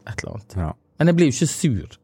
et 0.07 0.23
eller 0.23 0.35
annet. 0.37 0.57
ja. 0.57 0.73
Men 0.99 1.07
jeg 1.13 1.17
blir 1.17 1.29
jo 1.31 1.37
ikke 1.37 1.51
sur. 1.53 1.99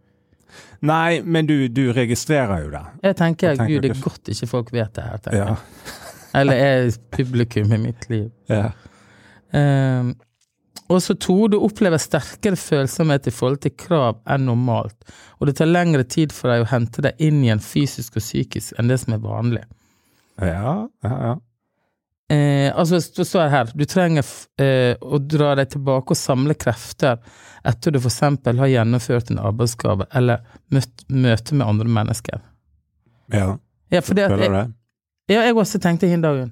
Nei, 0.85 1.21
men 1.25 1.47
du, 1.49 1.69
du 1.69 1.93
registrerer 1.97 2.65
jo 2.65 2.71
det. 2.71 2.83
Jeg 3.03 3.17
tenker, 3.17 3.49
Jeg 3.55 3.59
tenker 3.59 3.73
gud, 3.75 3.83
det 3.83 3.91
er 3.97 4.03
godt 4.05 4.29
ikke 4.35 4.47
folk 4.51 4.73
vet 4.73 4.93
det 4.95 5.05
her. 5.05 5.17
tenker 5.25 5.47
jeg. 5.47 5.57
Eller 6.35 6.55
er 6.67 6.91
publikum 7.15 7.73
i 7.73 7.79
mitt 7.79 8.09
liv. 8.11 8.31
ja. 8.51 8.71
Eh, 9.55 10.13
og 10.93 11.01
så 11.01 11.15
to, 11.17 11.37
du 11.49 11.57
opplever 11.65 12.01
sterkere 12.01 12.59
følsomhet 12.61 13.29
i 13.29 13.33
forhold 13.33 13.63
til 13.65 13.73
krav 13.79 14.21
enn 14.31 14.45
normalt, 14.51 14.99
og 15.39 15.49
det 15.49 15.57
tar 15.61 15.71
lengre 15.71 16.05
tid 16.05 16.35
for 16.35 16.53
deg 16.53 16.65
å 16.65 16.71
hente 16.75 17.05
deg 17.07 17.25
inn 17.25 17.41
igjen 17.45 17.63
fysisk 17.65 18.19
og 18.21 18.25
psykisk 18.25 18.77
enn 18.79 18.93
det 18.93 19.01
som 19.01 19.17
er 19.17 19.25
vanlig. 19.25 19.65
Ja, 20.43 20.77
ja, 21.07 21.17
ja. 21.31 21.35
Eh, 22.33 22.79
altså, 22.79 23.01
det 23.17 23.27
står 23.29 23.51
her, 23.53 23.73
du 23.77 23.85
trenger 23.85 24.25
eh, 24.61 24.97
å 25.01 25.19
dra 25.21 25.53
deg 25.59 25.75
tilbake 25.75 26.15
og 26.15 26.19
samle 26.19 26.57
krefter 26.57 27.21
etter 27.69 27.93
du 27.93 27.99
for 28.01 28.09
eksempel 28.09 28.61
har 28.63 28.73
gjennomført 28.73 29.33
en 29.33 29.43
arbeidsgave 29.45 30.07
eller 30.17 30.41
møtt 30.73 31.05
møte 31.13 31.57
med 31.57 31.69
andre 31.69 31.97
mennesker. 32.01 32.41
ja. 33.33 33.55
Ja, 33.93 34.01
for 34.03 34.17
det 34.17 34.25
at 34.27 34.41
jeg, 34.41 34.51
ja, 35.31 35.43
jeg 35.45 35.55
også 35.55 35.79
tenkte 35.79 36.09
hin 36.11 36.23
dagen, 36.25 36.49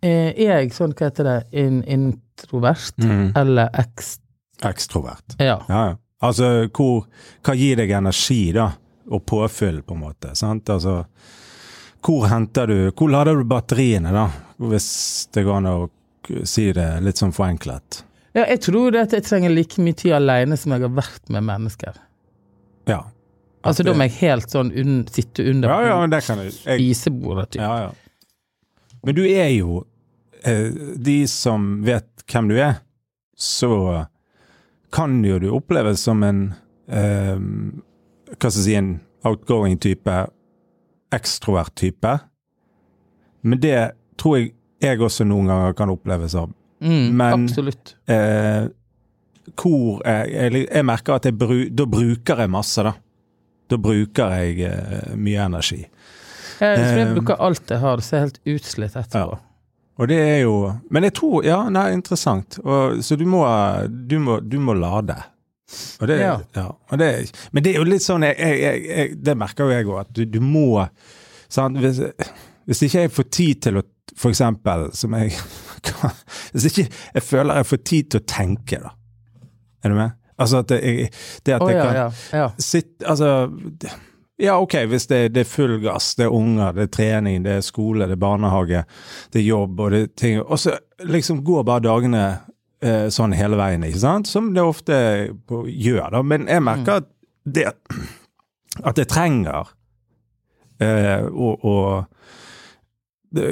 eh, 0.00 0.30
jeg 0.38 0.70
sånn, 0.72 0.94
hva 0.96 1.10
heter 1.10 1.26
det, 1.26 1.34
in, 1.52 2.14
introvert 2.38 2.98
Mm. 3.02 3.32
eller 3.36 3.68
ekst... 3.78 4.20
Ekstrovert. 4.64 5.36
Ja. 5.38 5.58
Ja, 5.68 5.82
ja. 5.90 5.96
Altså, 6.20 6.66
hvor, 6.74 7.04
hva 7.46 7.54
gir 7.54 7.76
deg 7.78 7.90
energi, 7.94 8.52
da? 8.52 8.72
Og 9.10 9.22
påfyll, 9.26 9.82
på 9.86 9.94
en 9.94 10.00
måte. 10.02 10.32
Sant? 10.36 10.68
Altså, 10.68 11.04
hvor 12.04 12.26
henter 12.28 12.66
du 12.66 12.90
Hvor 12.90 13.08
lader 13.10 13.38
du 13.38 13.44
batteriene, 13.48 14.10
da? 14.12 14.24
Hvis 14.58 15.28
det 15.32 15.44
går 15.46 15.60
an 15.60 15.66
å 15.70 15.76
si 16.44 16.66
det 16.74 16.88
litt 17.06 17.16
sånn 17.22 17.32
forenklet. 17.32 18.02
ja, 18.34 18.44
jeg 18.50 18.60
tror 18.66 18.96
at 19.00 19.12
jeg 19.14 19.24
trenger 19.24 19.50
like 19.54 19.80
mye 19.80 19.94
tid 19.96 20.12
alene 20.18 20.56
som 20.58 20.72
jeg 20.74 20.82
har 20.82 20.90
vært 20.98 21.30
med 21.32 21.42
mennesker. 21.46 21.94
Ja. 22.90 23.04
Altså, 23.64 23.82
da 23.86 23.94
må 23.94 24.04
jeg 24.08 24.18
helt 24.20 24.50
sånn 24.50 24.70
un, 24.74 25.06
sitte 25.10 25.46
under 25.50 25.68
Ja, 25.70 25.78
ja, 25.86 26.06
det 26.06 26.20
kan 26.26 26.38
jeg. 26.42 26.52
jeg 26.64 26.78
spisebordet, 26.82 27.50
typ. 27.54 27.62
ja, 27.62 27.86
ja. 27.86 27.90
Men 29.06 29.14
du 29.14 29.22
er 29.24 29.48
jo 29.54 29.84
De 30.44 31.18
som 31.30 31.68
vet 31.86 32.24
hvem 32.30 32.48
du 32.50 32.56
er, 32.60 32.80
så 33.38 34.06
kan 34.94 35.18
jo 35.24 35.38
du 35.42 35.48
oppleves 35.52 36.00
som 36.06 36.22
en 36.24 36.54
eh, 36.88 37.36
Hva 37.36 38.50
skal 38.50 38.60
jeg 38.60 38.64
si 38.64 38.76
En 38.78 38.92
outgoing 39.26 39.78
type, 39.82 40.14
ekstrovert 41.12 41.74
type. 41.76 42.12
Men 43.42 43.60
det 43.60 43.76
tror 44.20 44.38
jeg 44.38 44.52
jeg 44.78 45.00
også 45.02 45.26
noen 45.26 45.48
ganger 45.50 45.74
kan 45.78 45.90
oppleves 45.90 46.34
som. 46.36 46.52
Mm, 46.78 47.08
Men-. 47.18 47.48
Eh, 48.06 48.68
hvor 49.58 50.02
jeg, 50.04 50.30
jeg, 50.30 50.64
jeg 50.68 50.86
merker 50.86 51.16
at 51.16 51.26
jeg 51.26 51.34
bru, 51.38 51.56
da 51.72 51.86
bruker 51.88 52.44
jeg 52.44 52.52
masse, 52.52 52.84
da. 52.86 52.92
Da 53.68 53.78
bruker 53.82 54.36
jeg 54.38 54.62
eh, 54.68 55.16
mye 55.18 55.44
energi. 55.48 55.80
Jeg, 56.58 56.78
tror 56.78 56.98
jeg 57.00 57.08
Eh, 57.08 57.14
bruker 57.16 57.42
alt 57.42 57.70
jeg 57.70 57.82
har, 57.82 58.00
det 58.02 58.12
er 58.12 58.24
helt 58.26 58.40
utslitt 58.54 58.96
etterpå. 58.98 59.38
Ja. 59.38 59.44
Og 59.98 60.08
det 60.08 60.18
er 60.22 60.38
jo 60.44 60.54
Men 60.94 61.08
jeg 61.08 61.14
tror 61.18 61.44
Ja, 61.46 61.58
nei, 61.72 61.90
interessant. 61.96 62.58
Og, 62.64 63.02
så 63.04 63.16
du 63.18 63.26
må, 63.26 63.42
du 63.88 64.18
må, 64.22 64.38
du 64.40 64.58
må 64.62 64.76
lade. 64.78 65.16
Og 66.00 66.08
det, 66.08 66.20
Ja. 66.20 66.38
ja. 66.56 66.66
og 66.88 66.98
det, 66.98 67.08
men 67.52 67.64
det 67.64 67.74
er 67.74 67.82
jo 67.82 67.88
litt 67.88 68.04
sånn 68.04 68.24
jeg, 68.24 68.36
jeg, 68.40 68.84
jeg, 68.88 69.16
Det 69.20 69.34
merker 69.36 69.66
jo 69.68 69.74
jeg 69.74 69.88
òg, 69.88 69.98
at 70.06 70.12
du, 70.16 70.22
du 70.24 70.38
må 70.40 70.86
sant? 71.48 71.76
Hvis, 71.82 72.00
hvis 72.68 72.82
ikke 72.86 73.02
jeg 73.04 73.12
får 73.12 73.28
tid 73.36 73.62
til 73.66 73.80
å 73.82 73.82
For 74.16 74.32
eksempel, 74.32 74.88
som 74.96 75.12
jeg 75.18 75.34
Hvis 76.54 76.70
ikke 76.70 76.86
jeg 76.88 77.22
føler 77.26 77.60
jeg 77.60 77.68
får 77.68 77.82
tid 77.84 78.08
til 78.14 78.22
å 78.22 78.28
tenke, 78.32 78.80
da. 78.86 78.94
Er 79.84 79.92
du 79.92 79.98
med? 79.98 80.16
Altså 80.38 80.62
at 80.62 80.70
jeg, 80.70 81.08
det 81.46 81.54
at 81.56 81.64
jeg 81.66 81.76
jeg 81.76 81.94
ja, 81.98 82.10
kan 82.30 82.62
sitte 82.62 83.06
Altså 83.10 83.48
ja, 84.38 84.54
ok, 84.62 84.74
hvis 84.90 85.08
det, 85.10 85.20
det 85.34 85.42
er 85.42 85.48
full 85.50 85.78
gass, 85.82 86.12
det 86.18 86.28
er 86.28 86.34
unger, 86.34 86.72
det 86.76 86.84
er 86.86 86.92
trening, 86.94 87.40
det 87.42 87.56
er 87.58 87.64
skole, 87.66 88.06
det 88.06 88.14
er 88.14 88.22
barnehage, 88.22 88.84
det 89.34 89.40
er 89.42 89.46
jobb 89.48 89.80
og 89.82 89.90
det 89.94 90.02
er 90.04 90.12
ting 90.18 90.38
Og 90.44 90.60
så 90.62 90.76
liksom 91.02 91.40
går 91.46 91.64
bare 91.66 91.82
dagene 91.88 92.22
eh, 92.82 93.08
sånn 93.14 93.34
hele 93.34 93.58
veien, 93.58 93.82
ikke 93.88 94.02
sant? 94.04 94.30
Som 94.30 94.52
det 94.54 94.62
ofte 94.62 94.98
på, 95.48 95.64
gjør, 95.66 96.06
da. 96.14 96.22
Men 96.22 96.46
jeg 96.50 96.62
merker 96.62 97.00
at 97.02 97.10
det 97.48 97.66
At 98.84 98.98
jeg 99.00 99.08
trenger 99.10 99.72
eh, 100.78 101.26
å, 101.26 101.54
å 101.58 101.74
det, 103.34 103.48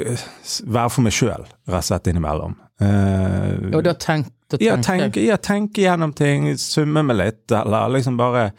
være 0.65 0.89
for 0.93 1.05
meg 1.05 1.13
sjøl, 1.13 1.43
rett 1.67 1.83
og 1.83 1.87
slett 1.89 2.07
innimellom. 2.09 2.55
Eh, 2.81 3.67
Og 3.75 3.83
da 3.85 3.93
tenk, 3.99 4.31
da 4.47 4.57
ja, 4.63 4.77
tenke, 4.83 5.21
ja, 5.25 5.35
tenk 5.43 5.75
gjennom 5.77 6.13
ting, 6.15 6.53
summe 6.61 7.03
meg 7.03 7.17
litt, 7.19 7.51
eller 7.51 7.89
liksom 7.91 8.15
bare 8.19 8.51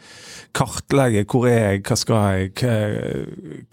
kartlegge 0.53 1.23
hvor 1.29 1.47
er 1.49 1.59
jeg, 1.75 1.83
hva 1.87 1.97
skal 1.97 2.25
jeg, 2.37 2.51
hva, 2.61 2.75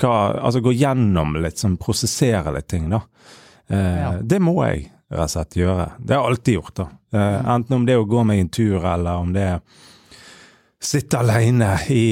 hva 0.00 0.14
Altså 0.48 0.62
gå 0.64 0.72
gjennom 0.76 1.36
litt, 1.42 1.58
sånn 1.60 1.76
prosessere 1.80 2.54
litt 2.56 2.68
ting, 2.72 2.88
da. 2.92 3.02
Eh, 3.68 3.98
Ja. 4.00 4.12
Det 4.22 4.40
må 4.40 4.56
jeg 4.64 4.86
rett 5.10 5.26
og 5.28 5.30
slett 5.30 5.56
gjøre. 5.60 5.90
Det 5.98 6.16
har 6.16 6.22
jeg 6.24 6.30
alltid 6.32 6.54
gjort, 6.54 6.74
da. 6.80 6.88
Eh, 7.12 7.50
Enten 7.54 7.76
om 7.76 7.84
det 7.86 7.94
er 7.94 8.00
å 8.02 8.08
gå 8.08 8.24
meg 8.26 8.40
en 8.40 8.48
tur, 8.48 8.80
eller 8.84 9.20
om 9.20 9.32
det 9.36 9.42
er 9.52 9.60
sitte 10.86 11.18
alene 11.18 11.70
i, 11.90 12.02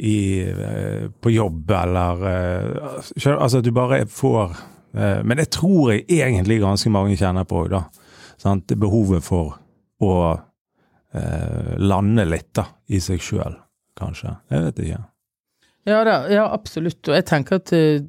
i, 0.00 0.18
eh, 0.48 1.08
på 1.20 1.30
jobb, 1.30 1.70
eller 1.70 2.24
eh, 2.30 3.36
Altså, 3.36 3.60
du 3.60 3.70
bare 3.76 4.06
får 4.08 4.56
eh, 4.96 5.20
Men 5.22 5.36
det 5.36 5.50
tror 5.54 5.92
jeg 5.92 6.06
egentlig 6.08 6.60
ganske 6.62 6.90
mange 6.90 7.16
kjenner 7.16 7.44
på, 7.44 7.66
da. 7.70 7.84
Sant? 8.38 8.66
Behovet 8.76 9.24
for 9.24 9.54
å 10.04 10.12
eh, 11.14 11.76
lande 11.78 12.24
litt 12.28 12.52
da, 12.56 12.66
i 12.92 13.00
seg 13.00 13.20
sjøl, 13.24 13.56
kanskje. 13.98 14.34
Jeg 14.52 14.66
vet 14.68 14.82
ikke. 14.84 15.02
Ja 15.86 16.02
da, 16.04 16.16
ja 16.32 16.44
absolutt. 16.52 17.00
Og 17.08 17.14
jeg 17.14 17.24
tenker 17.28 17.60
at 17.60 17.72
eh, 17.76 18.02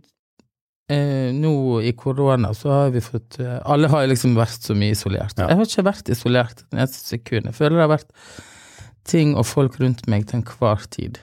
eh, 0.90 1.30
nå 1.38 1.54
i 1.86 1.94
korona 1.98 2.52
så 2.58 2.72
har 2.74 2.92
vi 2.96 3.04
fått 3.06 3.38
eh, 3.44 3.60
Alle 3.70 3.90
har 3.94 4.08
liksom 4.10 4.36
vært 4.38 4.66
så 4.66 4.76
mye 4.78 4.96
isolert. 4.98 5.38
Ja. 5.38 5.48
Jeg 5.52 5.60
har 5.62 5.70
ikke 5.70 5.86
vært 5.92 6.10
isolert 6.14 6.64
et 6.66 6.78
eneste 6.80 7.04
sekund. 7.16 7.52
Jeg 7.52 7.58
føler 7.60 7.78
det 7.78 7.86
har 7.86 7.94
vært 7.96 8.12
ting 9.08 9.36
og 9.40 9.46
folk 9.48 9.78
rundt 9.80 10.08
meg 10.12 10.26
til 10.28 10.42
enhver 10.42 10.88
tid. 10.92 11.22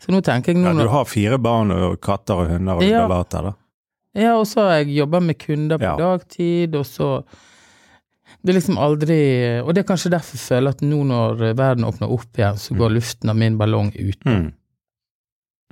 Så 0.00 0.14
nå 0.14 0.22
tenker 0.24 0.54
jeg 0.54 0.62
nå 0.62 0.70
Ja, 0.70 0.86
du 0.86 0.88
har 0.94 1.04
fire 1.04 1.36
barn 1.42 1.74
og 1.74 1.98
katter 2.00 2.38
og 2.46 2.54
hunder 2.54 2.78
og 2.78 2.86
Ja. 2.86 3.02
undulater, 3.04 3.50
da. 3.50 3.56
Ja, 4.16 4.30
og 4.40 4.46
så 4.48 4.62
har 4.64 4.78
jeg 4.80 4.94
jobba 4.96 5.20
med 5.20 5.36
kunder 5.38 5.76
på 5.78 5.84
Ja. 5.84 5.96
dagtid, 5.98 6.74
og 6.74 6.86
så 6.88 7.10
Det 8.40 8.52
er 8.52 8.56
liksom 8.56 8.78
aldri 8.80 9.16
Og 9.60 9.74
det 9.76 9.82
er 9.82 9.88
kanskje 9.90 10.10
derfor 10.14 10.38
jeg 10.38 10.46
føler 10.46 10.72
at 10.76 10.80
nå 10.86 11.02
når 11.04 11.42
verden 11.58 11.84
åpner 11.84 12.12
opp 12.14 12.38
igjen, 12.40 12.56
så 12.60 12.76
går 12.78 12.94
luften 12.94 13.32
av 13.32 13.36
min 13.36 13.58
ballong 13.60 13.90
ut. 13.98 14.24
Mm. 14.24 14.48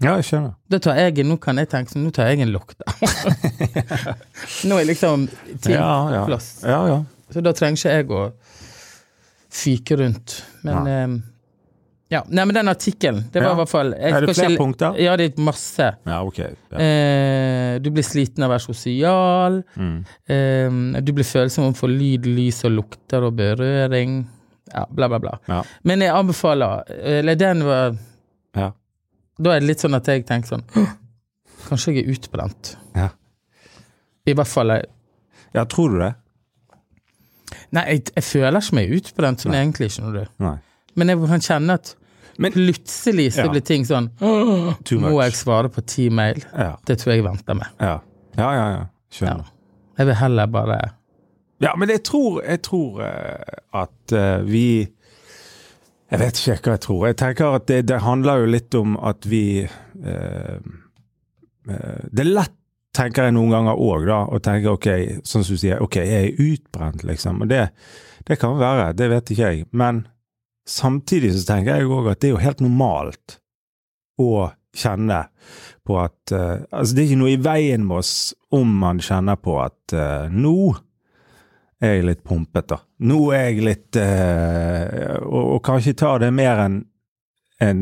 Ja, 0.05 0.13
jeg 0.21 0.29
skjønner. 0.29 0.53
Da 0.71 0.79
tar 0.79 0.99
jeg 1.01 1.25
Nå 1.27 1.39
kan 1.43 1.59
jeg 1.59 1.71
tenke 1.73 1.91
sånn, 1.91 2.05
nå 2.07 2.13
tar 2.15 2.29
jeg 2.31 2.45
en 2.45 2.53
lockdown. 2.55 2.93
nå 4.71 4.79
er 4.79 4.87
liksom 4.87 5.25
ting 5.65 5.75
Ja, 5.75 5.89
ja. 6.13 6.21
på 6.23 6.29
plass. 6.35 6.51
Ja. 6.63 7.01
Så 7.35 7.43
da 7.45 7.53
trenger 7.57 7.81
ikke 7.81 7.97
jeg 7.97 8.13
å 8.15 8.23
fyke 9.59 9.99
rundt. 9.99 10.37
Men 10.63 11.23
Ja. 12.11 12.23
Nei, 12.33 12.44
men 12.49 12.55
den 12.57 12.68
artikkelen, 12.73 13.25
det 13.33 13.42
var 13.42 13.51
Ja. 13.51 13.53
i 13.53 13.59
hvert 13.61 13.68
fall 13.68 13.90
Er 13.94 14.21
det 14.25 14.35
flere 14.37 14.57
punkter? 14.57 14.94
Ja, 14.99 15.16
det 15.16 15.27
er 15.38 15.42
masse. 15.44 15.88
Ja, 16.07 16.23
ok. 16.25 16.38
Ja. 16.38 16.79
Eh, 16.81 17.79
du 17.85 17.90
blir 17.90 18.03
sliten 18.07 18.42
av 18.44 18.49
å 18.51 18.55
være 18.55 18.64
sosial. 18.64 19.59
Mm. 19.77 19.99
Eh, 20.27 21.01
du 21.05 21.12
blir 21.12 21.25
følsom 21.29 21.66
overfor 21.68 21.88
lyd, 21.92 22.25
lys 22.27 22.62
og 22.64 22.73
lukter 22.79 23.23
og 23.29 23.37
berøring. 23.37 24.23
Ja, 24.73 24.87
bla, 24.90 25.09
bla, 25.09 25.18
bla. 25.18 25.38
Ja. 25.49 25.62
Men 25.85 26.01
jeg 26.01 26.11
anbefaler 26.12 26.83
Eller 26.88 27.35
den 27.37 27.62
var 27.64 27.97
Ja. 28.57 28.73
Da 29.40 29.51
er 29.57 29.61
det 29.61 29.68
litt 29.68 29.79
sånn 29.81 29.94
at 29.97 30.07
jeg 30.07 30.25
tenker 30.27 30.49
sånn 30.57 30.64
Kanskje 31.68 31.94
jeg 31.94 32.05
er 32.07 32.12
utbrent. 32.14 32.77
Ja. 32.97 33.09
I 34.27 34.33
hvert 34.35 34.47
fall 34.49 34.68
jeg- 34.68 34.87
ja, 35.55 35.64
tror 35.64 35.90
du 35.90 35.99
det? 35.99 36.14
Nei, 37.73 37.85
jeg, 37.92 38.05
jeg 38.16 38.25
føler 38.25 38.61
ikke 38.61 38.75
meg 38.79 38.90
utbrent 38.97 39.40
sånn 39.44 39.55
egentlig, 39.57 39.90
skjønner 39.92 40.12
du. 40.25 40.27
Nei. 40.44 40.57
Men 40.99 41.13
jeg 41.13 41.23
kan 41.31 41.45
kjenne 41.45 41.77
at 41.79 41.95
Men- 42.39 42.53
plutselig 42.55 43.33
så 43.35 43.45
Ja. 43.47 43.49
blir 43.53 43.65
ting 43.67 43.85
sånn 43.87 44.11
«Åh, 44.23 44.75
Too 44.85 45.01
Må 45.03 45.17
jeg 45.23 45.33
svare 45.39 45.71
på 45.75 45.83
ti 45.87 46.09
mail? 46.11 46.43
Ja. 46.53 46.77
Det 46.87 46.99
tror 47.01 47.13
jeg 47.15 47.23
jeg 47.23 47.27
venter 47.31 47.55
med. 47.59 47.67
Ja, 47.81 47.97
ja, 48.39 48.51
ja. 48.55 48.67
ja. 48.77 48.85
Skjønner. 49.11 49.49
Jeg 49.99 50.07
vil 50.07 50.15
heller 50.21 50.47
bare 50.47 50.79
Ja, 51.61 51.73
men 51.77 51.89
jeg 51.91 52.05
tror, 52.07 52.43
jeg 52.47 52.63
tror 52.63 53.01
eh, 53.03 53.59
at 53.75 54.13
eh, 54.15 54.43
vi 54.47 54.89
Jeg 56.11 56.21
vet 56.23 56.39
ikke 56.39 56.63
hva 56.63 56.77
jeg 56.77 56.81
tror. 56.87 57.07
Jeg 57.07 57.17
tenker 57.21 57.55
at 57.57 57.67
det, 57.67 57.81
det 57.91 57.99
handler 58.01 58.39
jo 58.45 58.47
litt 58.55 58.75
om 58.79 58.95
at 59.03 59.27
vi 59.29 59.43
eh, 60.05 60.59
eh, 61.69 62.05
Det 62.13 62.23
er 62.23 62.31
lett, 62.31 62.55
tenker 62.95 63.25
jeg 63.29 63.35
noen 63.37 63.51
ganger 63.53 63.77
òg, 63.79 64.07
da, 64.09 64.21
å 64.27 64.39
tenke 64.43 64.71
ok, 64.73 64.89
sånn 65.27 65.45
som 65.45 65.55
du 65.55 65.61
sier, 65.61 65.83
ok, 65.85 65.97
jeg 66.03 66.31
er 66.31 66.41
utbrent, 66.43 67.05
liksom. 67.07 67.43
Og 67.45 67.51
det, 67.51 67.69
det 68.27 68.39
kan 68.41 68.57
være, 68.59 68.93
det 68.97 69.11
vet 69.13 69.31
ikke 69.35 69.51
jeg. 69.53 69.67
Men 69.73 70.07
samtidig 70.69 71.33
så 71.37 71.47
tenker 71.53 71.81
jeg 71.81 71.91
òg 71.91 72.11
at 72.13 72.21
det 72.23 72.31
er 72.31 72.35
jo 72.37 72.43
helt 72.43 72.61
normalt 72.65 73.39
å 74.21 74.49
kjenne 74.79 75.23
på 75.87 75.97
at 76.03 76.35
uh, 76.35 76.61
Altså, 76.71 76.93
det 76.95 77.03
er 77.03 77.09
ikke 77.09 77.23
noe 77.23 77.33
i 77.33 77.41
veien 77.41 77.87
med 77.89 78.03
oss 78.03 78.13
om 78.55 78.71
man 78.83 79.01
kjenner 79.03 79.39
på 79.41 79.57
at 79.63 79.97
uh, 79.97 80.29
nå 80.31 80.75
er 81.79 81.95
jeg 81.95 82.07
litt 82.09 82.23
pumpet, 82.27 82.67
da. 82.73 82.81
Nå 83.07 83.19
er 83.37 83.45
jeg 83.53 83.65
litt 83.65 83.99
uh, 84.03 85.19
og, 85.23 85.45
og 85.57 85.61
kanskje 85.67 85.97
ta 85.99 86.17
det 86.23 86.33
mer 86.35 86.65
enn 86.67 86.81
en, 87.59 87.81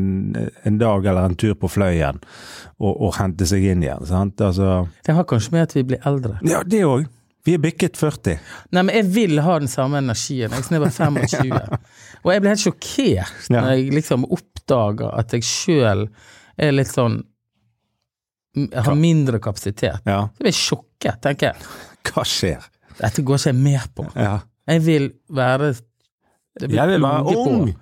en 0.65 0.77
dag 0.81 1.05
eller 1.05 1.27
en 1.27 1.35
tur 1.37 1.53
på 1.59 1.69
Fløyen 1.69 2.17
og, 2.81 2.93
og 2.93 3.11
hente 3.19 3.45
seg 3.45 3.65
inn 3.73 3.83
igjen. 3.85 4.05
sant? 4.09 4.41
Altså, 4.41 4.87
Det 5.05 5.13
har 5.13 5.27
kanskje 5.29 5.53
med 5.53 5.67
at 5.67 5.75
vi 5.77 5.83
blir 5.91 6.07
eldre. 6.07 6.39
ja, 6.49 6.63
det 6.65 6.81
òg. 6.85 7.05
Vi 7.47 7.53
er 7.55 7.61
bikket 7.63 7.95
40. 7.95 8.39
Nei, 8.75 8.81
men 8.83 8.91
jeg 8.91 9.07
vil 9.15 9.39
ha 9.39 9.53
den 9.61 9.69
samme 9.71 10.01
energien. 10.01 10.51
Jeg, 10.51 10.65
er 10.67 10.75
jeg 10.75 10.83
var 10.83 10.91
25. 10.91 11.77
Og 12.25 12.31
jeg 12.33 12.43
ble 12.43 12.51
helt 12.51 12.63
sjokkert 12.65 13.47
når 13.53 13.69
jeg 13.71 13.93
liksom 13.95 14.25
oppdaga 14.35 15.13
at 15.21 15.35
jeg 15.37 15.47
sjøl 15.47 16.03
er 16.59 16.73
litt 16.75 16.91
sånn 16.91 17.21
Jeg 18.57 18.83
har 18.83 18.97
mindre 18.99 19.39
kapasitet. 19.39 20.01
Ja. 20.03 20.25
Så 20.27 20.41
jeg 20.41 20.47
ble 20.49 20.53
sjokket, 20.57 21.21
tenker 21.23 21.53
jeg. 21.53 21.69
Hva 22.09 22.25
skjer? 22.27 22.67
Dette 22.97 23.23
går 23.23 23.39
ikke 23.39 23.53
jeg 23.53 23.59
med 23.61 23.91
på. 23.95 24.07
Ja. 24.17 24.39
Jeg 24.67 24.83
vil 24.83 25.11
være 25.31 25.71
Jeg 26.65 26.89
vil 26.91 27.05
være 27.07 27.37
ung! 27.45 27.69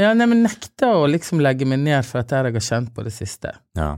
Ja, 0.00 0.08
nei, 0.16 0.26
men 0.26 0.40
nekter 0.42 0.96
å 0.98 1.04
liksom 1.06 1.38
legge 1.42 1.66
meg 1.68 1.78
ned 1.82 2.06
for 2.06 2.18
dette 2.18 2.38
jeg 2.40 2.56
har 2.56 2.64
kjent 2.66 2.94
på 2.94 3.04
det 3.06 3.12
siste. 3.14 3.52
Ja. 3.78 3.92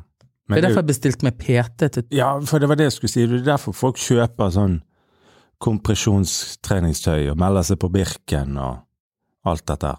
Det 0.50 0.58
er 0.58 0.64
derfor 0.66 0.82
jeg 0.82 0.90
bestilte 0.90 1.26
meg 1.26 1.36
PT 1.38 1.88
til 1.94 2.16
ja, 2.16 2.32
for 2.48 2.62
det 2.62 2.68
var 2.68 2.78
det 2.78 2.88
jeg 2.88 2.96
skulle 2.96 3.12
si. 3.12 3.26
Det 3.30 3.40
er 3.40 3.50
derfor 3.52 3.76
folk 3.76 4.00
kjøper 4.02 4.50
sånn 4.52 4.80
kompresjonstreningstøy 5.62 7.30
og 7.30 7.38
melder 7.38 7.66
seg 7.68 7.78
på 7.82 7.90
Birken 7.92 8.56
og 8.58 8.82
alt 9.48 9.64
dette. 9.70 9.92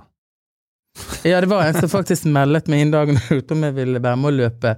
Ja, 1.25 1.39
det 1.41 1.49
var 1.49 1.65
en 1.65 1.77
som 1.77 1.89
faktisk 1.89 2.27
meldet 2.29 2.67
meg 2.69 2.83
inn 2.83 2.91
dagen 2.93 3.17
ut 3.31 3.53
om 3.55 3.63
jeg 3.65 3.75
ville 3.77 4.01
være 4.03 4.19
med 4.19 4.29
å 4.29 4.37
løpe 4.43 4.75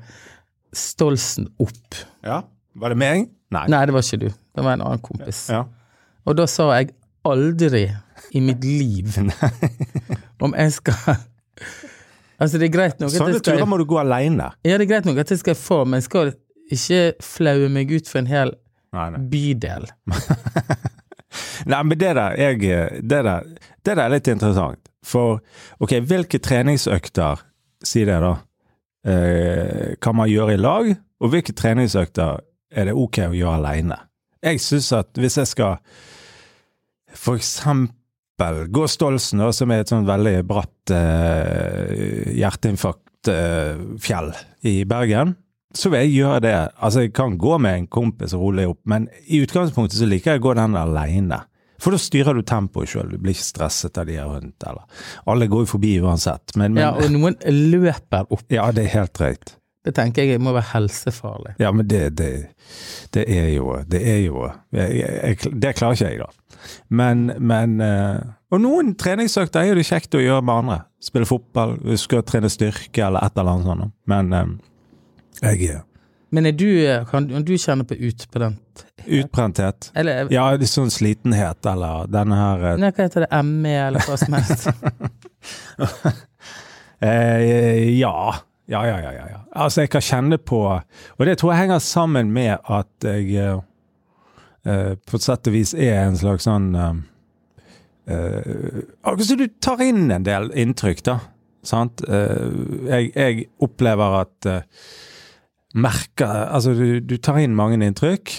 Stolsen 0.75 1.49
opp. 1.61 1.97
Ja. 2.25 2.41
Var 2.75 2.91
det 2.91 2.99
meg? 2.99 3.29
Nei. 3.55 3.65
Nei, 3.71 3.81
det 3.87 3.95
var 3.95 4.03
ikke 4.03 4.21
du. 4.25 4.29
Det 4.29 4.63
var 4.63 4.75
en 4.75 4.83
annen 4.85 5.03
kompis. 5.03 5.45
Ja. 5.53 5.63
Og 6.25 6.37
da 6.37 6.47
sa 6.49 6.69
jeg 6.75 6.93
aldri 7.25 7.85
i 8.35 8.41
mitt 8.43 8.63
liv 8.65 9.15
om 10.43 10.55
jeg 10.57 10.73
skal 10.75 11.17
Altså, 12.39 12.59
det 12.59 12.67
er 12.67 12.73
greit 12.73 12.99
nok 12.99 13.13
Sånne 13.13 13.37
skal 13.39 13.55
turer 13.55 13.69
må 13.69 13.77
du 13.79 13.85
gå 13.87 13.99
aleine. 14.01 14.49
Ja, 14.67 14.75
det 14.77 14.85
er 14.87 14.91
greit 14.91 15.07
nok 15.07 15.21
at 15.23 15.31
jeg 15.31 15.39
skal 15.41 15.55
få, 15.59 15.83
men 15.87 16.01
jeg 16.01 16.07
skal 16.09 16.33
ikke 16.75 17.01
flaue 17.23 17.69
meg 17.71 17.91
ut 17.93 18.09
for 18.11 18.19
en 18.23 18.29
hel 18.29 18.51
Nei, 18.95 19.09
nei. 19.13 19.21
bydel. 19.31 19.87
Nei, 21.71 21.79
men 21.83 21.97
det 21.99 22.11
der, 22.15 22.35
jeg, 22.39 22.59
det 23.03 23.21
der, 23.27 23.47
det 23.85 23.95
der 23.95 24.03
er 24.05 24.13
litt 24.13 24.27
interessant. 24.31 24.79
For 25.05 25.39
ok, 25.83 25.97
hvilke 26.07 26.39
treningsøkter, 26.41 27.43
si 27.85 28.05
det 28.07 28.17
da, 28.23 28.33
eh, 29.07 29.95
kan 30.01 30.15
man 30.17 30.31
gjøre 30.31 30.55
i 30.55 30.61
lag, 30.61 30.89
og 31.21 31.31
hvilke 31.33 31.53
treningsøkter 31.55 32.39
er 32.75 32.89
det 32.89 32.95
ok 32.97 33.21
å 33.29 33.35
gjøre 33.35 33.59
alene? 33.59 33.99
Jeg 34.45 34.61
synes 34.63 34.91
at 34.95 35.11
hvis 35.19 35.37
jeg 35.41 35.51
skal 35.51 35.77
for 37.15 37.39
eksempel 37.39 37.93
gå 38.37 38.87
Stolsen, 38.91 39.39
da, 39.39 39.51
som 39.55 39.71
er 39.71 39.83
et 39.83 39.91
sånn 39.91 40.05
veldig 40.07 40.43
bratt 40.47 40.91
eh, 40.91 42.33
hjerteinfarktfjell 42.35 44.31
i 44.67 44.83
Bergen, 44.85 45.35
så 45.75 45.91
vil 45.91 46.05
jeg 46.05 46.15
gjøre 46.21 46.43
det. 46.45 46.55
Altså, 46.79 47.05
jeg 47.05 47.13
kan 47.15 47.37
gå 47.39 47.57
med 47.59 47.79
en 47.79 47.87
kompis 47.91 48.33
og 48.35 48.41
rolig 48.47 48.67
opp, 48.69 48.81
men 48.87 49.09
i 49.27 49.41
utgangspunktet 49.43 49.99
så 49.99 50.07
liker 50.07 50.35
jeg 50.35 50.43
å 50.43 50.47
gå 50.49 50.55
den 50.59 50.75
alene. 50.79 51.41
For 51.81 51.91
da 51.91 51.99
styrer 51.99 52.37
du 52.37 52.43
tempoet 52.47 52.87
sjøl, 52.87 53.11
du 53.11 53.19
blir 53.19 53.35
ikke 53.35 53.49
stresset 53.49 53.97
av 53.99 54.07
de 54.07 54.15
her 54.15 54.29
rundt, 54.31 54.63
eller 54.63 54.85
Alle 55.27 55.49
går 55.51 55.65
jo 55.65 55.73
forbi 55.75 55.97
uansett, 55.99 56.55
men, 56.55 56.73
men 56.77 56.83
Ja, 56.85 56.93
og 56.95 57.11
noen 57.11 57.35
løper 57.43 58.29
opp. 58.31 58.45
ja, 58.51 58.69
det 58.71 58.85
er 58.85 58.93
helt 59.01 59.13
drøyt. 59.19 59.57
Det 59.85 59.93
tenker 59.93 60.25
jeg 60.25 60.41
må 60.41 60.53
være 60.55 60.71
helsefarlig. 60.73 61.55
Ja, 61.61 61.71
men 61.75 61.87
det, 61.89 62.01
det, 62.17 62.29
det 63.13 63.25
er 63.29 63.51
jo 63.53 63.75
Det 63.85 64.01
er 64.01 64.21
jo 64.25 64.47
jeg, 64.73 64.99
jeg, 64.99 65.51
Det 65.61 65.75
klarer 65.77 65.97
ikke 65.97 66.09
jeg, 66.09 66.21
da. 66.23 66.61
Men, 66.89 67.27
men 67.37 67.79
eh, 67.85 68.23
Og 68.53 68.63
noen 68.63 68.95
treningsøkter 68.97 69.61
er 69.61 69.73
jo 69.73 69.79
det 69.79 69.85
kjekt 69.85 70.17
å 70.17 70.23
gjøre 70.23 70.45
med 70.45 70.63
andre. 70.63 70.79
Spille 71.03 71.29
fotball, 71.29 71.77
huske 71.85 72.17
å 72.17 72.25
trene 72.25 72.49
styrke 72.49 73.05
eller 73.05 73.27
et 73.27 73.37
eller 73.37 73.53
annet 73.53 73.69
sånt. 73.69 73.93
Men 74.09 74.33
eh, 74.33 74.55
jeg 75.43 75.81
Men 76.33 76.49
er 76.49 76.57
du, 76.57 76.69
kan 77.11 77.27
du 77.29 77.53
kjenne 77.61 77.85
på 77.87 77.97
utbrent 78.09 78.85
utbrenthet. 79.05 79.91
Eller 79.93 80.31
Ja, 80.33 80.47
det 80.57 80.69
sånn 80.69 80.89
slitenhet 80.93 81.65
eller 81.69 82.09
denne 82.11 82.39
her 82.39 82.63
eh, 82.71 82.79
Nei, 82.81 82.91
hva 82.95 83.05
heter 83.05 83.25
det? 83.25 83.41
ME, 83.45 83.75
eller 83.87 84.07
hva 84.07 84.17
som 84.19 84.39
helst? 84.39 84.71
Eh, 87.03 87.91
ja. 87.99 88.31
Ja, 88.65 88.81
ja, 88.87 88.97
ja, 89.01 89.11
ja. 89.13 89.39
Altså, 89.53 89.83
jeg 89.83 89.91
kan 89.93 90.01
kjenne 90.01 90.37
på 90.41 90.59
Og 90.65 91.27
det 91.27 91.37
tror 91.37 91.53
jeg 91.53 91.65
henger 91.65 91.83
sammen 91.83 92.31
med 92.33 92.57
at 92.65 93.05
jeg 93.05 93.35
eh, 93.37 93.59
eh, 94.65 94.93
på 95.05 95.21
sett 95.21 95.49
og 95.49 95.53
vis 95.53 95.75
er 95.77 96.07
en 96.07 96.17
slags 96.17 96.47
sånn 96.47 96.71
eh, 96.73 96.95
eh, 98.09 98.81
Akkurat 99.05 99.27
som 99.29 99.41
du 99.41 99.47
tar 99.61 99.83
inn 99.85 100.09
en 100.09 100.25
del 100.25 100.49
inntrykk, 100.57 101.03
da. 101.05 101.19
Sant? 101.65 102.01
Eh, 102.09 102.49
jeg, 102.89 103.11
jeg 103.13 103.47
opplever 103.65 104.19
at 104.23 104.49
eh, 104.49 104.89
Merker 105.75 106.47
Altså, 106.47 106.73
du, 106.73 107.01
du 107.05 107.17
tar 107.21 107.41
inn 107.43 107.57
mange 107.57 107.77
inntrykk, 107.83 108.37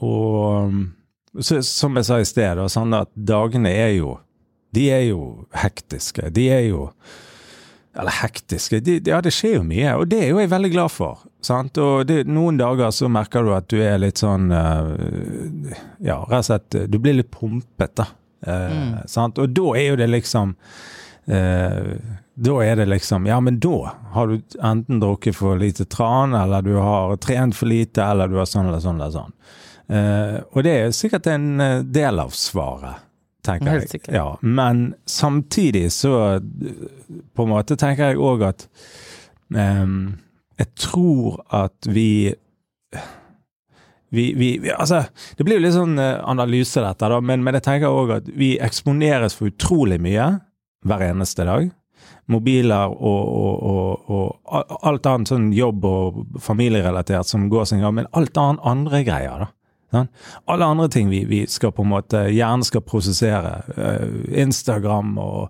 og 0.00 0.78
så, 1.44 1.58
som 1.66 1.98
jeg 1.98 2.06
sa 2.08 2.16
i 2.22 2.26
sted, 2.26 2.54
da, 2.56 2.64
sånn 2.72 2.94
at 2.96 3.10
dagene 3.12 3.68
er 3.68 3.92
jo 3.98 4.14
De 4.74 4.86
er 4.92 5.02
jo 5.10 5.46
hektiske. 5.56 6.30
De 6.32 6.46
er 6.52 6.64
jo 6.70 6.88
eller 7.98 8.14
hektiske. 8.20 8.80
De, 8.80 9.00
ja, 9.10 9.18
det 9.24 9.32
skjer 9.34 9.58
jo 9.58 9.64
mye, 9.66 9.96
og 9.98 10.06
det 10.10 10.20
er 10.22 10.28
jo 10.30 10.38
jeg 10.38 10.52
veldig 10.52 10.70
glad 10.70 10.92
for. 10.94 11.24
Sant? 11.44 11.78
Og 11.82 12.06
det, 12.06 12.20
noen 12.30 12.58
dager 12.60 12.92
så 12.94 13.10
merker 13.10 13.46
du 13.46 13.50
at 13.56 13.66
du 13.70 13.80
er 13.82 13.98
litt 14.02 14.22
sånn 14.22 14.50
eh, 14.54 15.74
Ja, 16.02 16.20
rett 16.26 16.40
og 16.40 16.46
slett 16.48 16.76
Du 16.90 16.98
blir 17.02 17.14
litt 17.14 17.30
pumpet, 17.34 17.94
da. 17.98 18.08
Eh, 18.46 19.04
sant? 19.10 19.38
Og 19.38 19.50
da 19.54 19.74
er 19.78 19.92
jo 19.92 19.98
det 19.98 20.08
liksom 20.10 20.54
eh, 21.30 21.94
Da 22.34 22.58
er 22.62 22.78
det 22.78 22.88
liksom 22.90 23.26
Ja, 23.30 23.38
men 23.42 23.58
da 23.62 23.94
har 24.14 24.30
du 24.30 24.58
enten 24.58 25.02
drukket 25.02 25.38
for 25.38 25.58
lite 25.58 25.86
tran, 25.90 26.34
eller 26.38 26.62
du 26.66 26.74
har 26.78 27.16
trent 27.22 27.58
for 27.58 27.70
lite, 27.70 28.02
eller 28.02 28.30
du 28.30 28.38
har 28.38 28.50
sånn 28.50 28.70
eller 28.70 28.82
sånn 28.82 28.98
eller 28.98 29.14
sånn. 29.14 29.34
Eh, 29.88 30.38
og 30.52 30.64
det 30.66 30.74
er 30.74 30.94
sikkert 30.96 31.30
en 31.32 31.50
eh, 31.62 31.80
del 31.86 32.18
av 32.22 32.34
svaret. 32.36 33.07
Tenker 33.46 33.70
Helt 33.76 33.94
jeg. 33.94 34.14
Ja, 34.14 34.38
men 34.40 34.94
samtidig 35.06 35.88
så 35.92 36.40
på 37.34 37.46
en 37.46 37.52
måte 37.52 37.78
tenker 37.78 38.12
jeg 38.12 38.22
òg 38.22 38.44
at 38.48 38.66
um, 39.54 40.18
Jeg 40.58 40.74
tror 40.74 41.40
at 41.54 41.86
vi 41.86 42.34
vi, 44.10 44.32
vi, 44.34 44.58
vi, 44.58 44.70
altså, 44.72 45.02
det 45.36 45.44
blir 45.44 45.58
jo 45.58 45.64
litt 45.66 45.74
sånn 45.74 45.98
eh, 46.00 46.14
analyse, 46.24 46.80
dette, 46.80 47.10
da, 47.12 47.18
men, 47.20 47.42
men 47.44 47.58
jeg 47.58 47.64
tenker 47.66 47.92
òg 47.92 48.14
at 48.14 48.30
vi 48.40 48.54
eksponeres 48.56 49.36
for 49.36 49.50
utrolig 49.50 49.98
mye 50.00 50.30
hver 50.88 51.04
eneste 51.10 51.44
dag. 51.44 51.68
Mobiler 52.32 52.88
og, 52.88 53.28
og, 53.28 54.08
og, 54.08 54.32
og 54.48 54.80
alt 54.88 55.10
annet 55.12 55.32
sånn 55.32 55.50
jobb 55.52 55.84
og 55.88 56.22
familierelatert 56.40 57.28
som 57.28 57.50
går 57.52 57.68
sin 57.68 57.84
gang, 57.84 57.98
men 58.00 58.08
alt 58.16 58.40
annet 58.40 58.64
andre 58.72 59.02
greier, 59.04 59.44
da. 59.44 59.52
Sant? 59.90 60.10
Alle 60.46 60.68
andre 60.68 60.88
ting 60.92 61.08
vi, 61.10 61.24
vi 61.28 61.46
skal 61.48 61.72
på 61.72 61.84
en 61.86 61.92
måte 61.94 62.26
gjerne 62.32 62.66
skal 62.66 62.84
prosessere. 62.86 63.54
eh, 63.76 64.42
Instagram 64.42 65.16
og 65.22 65.48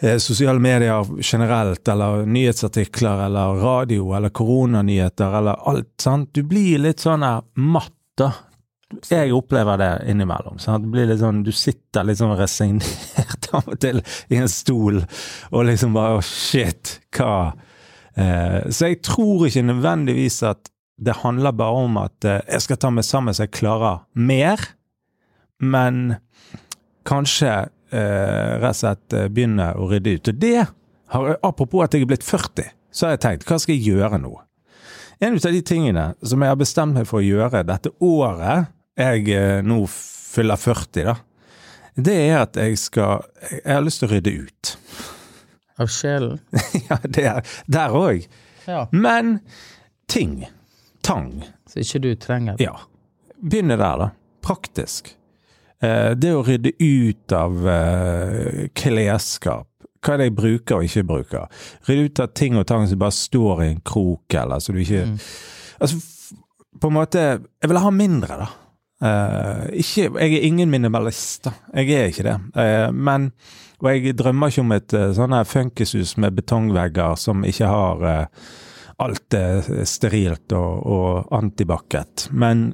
eh, 0.00 0.16
sosiale 0.18 0.58
medier 0.62 1.06
generelt, 1.20 1.88
eller 1.88 2.24
nyhetsartikler, 2.26 3.26
eller 3.26 3.60
radio, 3.62 4.12
eller 4.16 4.34
koronanyheter, 4.34 5.38
eller 5.38 5.68
alt. 5.68 5.92
sant? 6.00 6.32
Du 6.34 6.42
blir 6.42 6.78
litt 6.82 7.04
sånn 7.04 7.24
matt, 7.54 7.94
da. 8.18 8.32
Jeg 9.10 9.32
opplever 9.34 9.78
det 9.80 9.92
innimellom. 10.12 10.58
Sant? 10.62 10.84
Det 10.84 10.92
blir 10.92 11.08
litt 11.08 11.18
sånn, 11.18 11.42
du 11.42 11.50
sitter 11.52 12.04
litt 12.06 12.20
sånn 12.20 12.36
resignert 12.38 13.48
av 13.56 13.66
og 13.72 13.80
til 13.82 14.02
i 14.30 14.38
en 14.38 14.50
stol, 14.50 15.00
og 15.50 15.66
liksom 15.66 15.96
bare 15.96 16.20
«Å, 16.20 16.22
shit, 16.22 17.00
hva 17.16 17.54
eh, 18.14 18.70
Så 18.70 18.92
jeg 18.92 19.00
tror 19.02 19.48
ikke 19.48 19.64
nødvendigvis 19.66 20.42
at 20.46 20.70
det 20.96 21.20
handler 21.22 21.56
bare 21.56 21.84
om 21.86 21.98
at 21.98 22.26
eh, 22.28 22.42
jeg 22.48 22.66
skal 22.66 22.80
ta 22.80 22.90
meg 22.94 23.06
sammen 23.06 23.34
så 23.34 23.46
jeg 23.46 23.56
klarer 23.58 24.04
mer, 24.14 24.60
men 25.58 26.16
kanskje 27.08 27.50
eh, 27.94 28.54
rett 28.62 28.70
og 28.70 28.80
slett 28.80 29.16
eh, 29.16 29.28
begynne 29.32 29.72
å 29.78 29.88
rydde 29.90 30.16
ut. 30.16 30.32
Og 30.32 30.40
det, 30.42 30.66
har, 31.14 31.36
apropos 31.42 31.84
at 31.84 31.94
jeg 31.94 32.06
er 32.06 32.12
blitt 32.14 32.26
40, 32.26 32.72
så 32.94 33.08
har 33.08 33.16
jeg 33.16 33.24
tenkt, 33.24 33.46
hva 33.48 33.58
skal 33.60 33.76
jeg 33.76 33.94
gjøre 33.94 34.20
nå? 34.22 34.34
En 35.22 35.36
av 35.38 35.52
de 35.54 35.62
tingene 35.64 36.08
som 36.26 36.42
jeg 36.42 36.50
har 36.50 36.58
bestemt 36.58 36.98
meg 36.98 37.06
for 37.08 37.20
å 37.20 37.26
gjøre 37.26 37.62
dette 37.66 37.92
året 38.02 38.70
jeg 38.98 39.30
eh, 39.34 39.60
nå 39.66 39.84
fyller 39.90 40.58
40, 40.60 41.08
da, 41.10 41.16
det 41.94 42.14
er 42.24 42.40
at 42.40 42.56
jeg 42.58 42.78
skal 42.82 43.22
Jeg 43.46 43.70
har 43.70 43.84
lyst 43.86 44.00
til 44.02 44.08
å 44.08 44.12
rydde 44.14 44.32
ut. 44.46 44.72
Av 45.78 45.90
sjelen. 45.90 46.40
ja, 46.88 46.98
det 47.02 47.24
er, 47.30 47.54
der 47.70 47.94
òg. 47.94 48.26
Ja. 48.66 48.84
Men 48.90 49.38
ting. 50.10 50.44
Tang. 51.04 51.44
Så 51.68 51.82
ikke 51.84 52.00
du 52.04 52.10
trenger 52.20 52.56
det. 52.58 52.66
Ja. 52.66 52.78
Begynne 53.44 53.76
der, 53.76 54.00
da. 54.00 54.10
Praktisk. 54.44 55.12
Eh, 55.84 56.12
det 56.16 56.32
å 56.32 56.42
rydde 56.46 56.74
ut 56.80 57.34
av 57.36 57.68
eh, 57.68 58.64
klesskap. 58.76 59.68
Hva 60.04 60.14
er 60.14 60.20
det 60.20 60.28
jeg 60.28 60.36
bruker 60.36 60.78
og 60.78 60.88
ikke 60.88 61.06
bruker? 61.08 61.62
Rydde 61.88 62.08
ut 62.08 62.24
av 62.24 62.32
ting 62.36 62.58
og 62.60 62.66
tang 62.68 62.86
som 62.88 63.00
bare 63.00 63.16
står 63.16 63.62
i 63.64 63.70
en 63.72 63.84
krok, 63.84 64.36
eller 64.40 64.60
så 64.60 64.74
du 64.74 64.82
ikke 64.82 65.04
Mm. 65.04 65.18
Altså, 65.80 65.96
på 66.80 66.88
en 66.88 66.94
måte 66.94 67.18
Jeg 67.18 67.68
vil 67.68 67.78
ha 67.82 67.90
mindre, 67.90 68.36
da. 68.38 68.46
Uh, 69.04 69.66
ikke, 69.74 70.06
jeg 70.20 70.36
er 70.38 70.44
ingen 70.46 70.70
minimalist, 70.70 71.44
da. 71.44 71.52
Jeg 71.74 71.90
er 71.90 72.12
ikke 72.12 72.24
det. 72.24 72.36
Uh, 72.54 72.92
men 72.94 73.32
Og 73.82 73.90
jeg 73.90 74.16
drømmer 74.16 74.48
ikke 74.48 74.62
om 74.62 74.72
et 74.72 74.94
uh, 74.94 75.10
sånn 75.12 75.34
funkishus 75.44 76.14
med 76.16 76.36
betongvegger 76.38 77.18
som 77.20 77.44
ikke 77.44 77.68
har 77.68 78.04
eh, 78.08 78.44
alt 79.02 79.34
er 79.34 79.84
sterilt 79.88 80.54
og, 80.56 80.86
og 80.86 81.32
antibac-et. 81.34 82.28
Men 82.32 82.68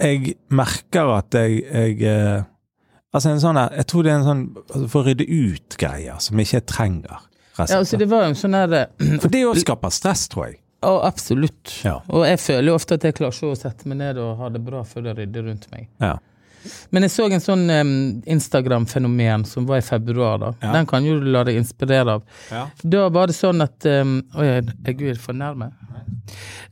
jeg 0.00 0.36
merker 0.56 1.12
at 1.18 1.36
jeg, 1.36 1.60
jeg 1.66 2.00
eh, 2.08 2.46
Altså 3.10 3.32
en 3.32 3.40
sånn 3.42 3.58
her 3.58 3.74
Jeg 3.74 3.88
tror 3.90 4.06
det 4.06 4.12
er 4.12 4.18
en 4.20 4.26
sånn 4.28 4.42
altså, 4.62 4.86
For 4.86 5.02
å 5.02 5.08
rydde 5.10 5.26
ut 5.26 5.76
greier 5.80 6.22
som 6.22 6.40
ikke 6.40 6.60
jeg 6.60 6.66
trenger. 6.70 7.26
Resten. 7.58 7.74
Ja, 7.74 7.80
altså 7.82 7.98
det 8.00 8.06
var 8.08 8.24
jo 8.24 8.30
en 8.30 8.38
sånn 8.38 8.56
der 8.56 8.76
For 9.20 9.28
det 9.32 9.44
òg 9.48 9.60
skaper 9.60 9.92
stress, 9.92 10.28
tror 10.32 10.46
jeg. 10.46 10.60
Ja, 10.80 10.94
absolutt. 11.04 11.74
Ja. 11.84 11.98
Og 12.08 12.24
jeg 12.24 12.40
føler 12.40 12.70
jo 12.70 12.76
ofte 12.78 12.96
at 12.96 13.04
jeg 13.04 13.18
klarer 13.18 13.36
ikke 13.36 13.52
å 13.52 13.58
sette 13.58 13.90
meg 13.90 13.98
ned 14.00 14.20
og 14.22 14.38
ha 14.40 14.48
det 14.54 14.62
bra 14.64 14.80
før 14.88 15.10
det 15.10 15.16
rydder 15.18 15.44
rundt 15.50 15.66
meg. 15.74 15.90
Ja. 16.00 16.14
Men 16.90 17.06
jeg 17.06 17.14
så 17.14 17.28
en 17.30 17.44
sånn 17.44 17.64
um, 17.70 17.92
Instagram-fenomen 18.30 19.46
som 19.48 19.68
var 19.68 19.80
i 19.80 19.86
februar, 19.86 20.40
da. 20.42 20.50
Ja. 20.62 20.72
Den 20.78 20.88
kan 20.90 21.06
jo 21.06 21.18
du 21.20 21.30
la 21.30 21.44
deg 21.48 21.60
inspirere 21.60 22.18
av. 22.18 22.26
Ja. 22.50 22.66
Da 22.82 23.06
var 23.12 23.30
det 23.30 23.38
sånn 23.38 23.64
at 23.64 23.86
um, 23.88 24.18
Oi, 24.36 24.50
jeg, 24.50 24.98
er 25.14 25.22
for 25.22 25.36
nærme. 25.36 25.72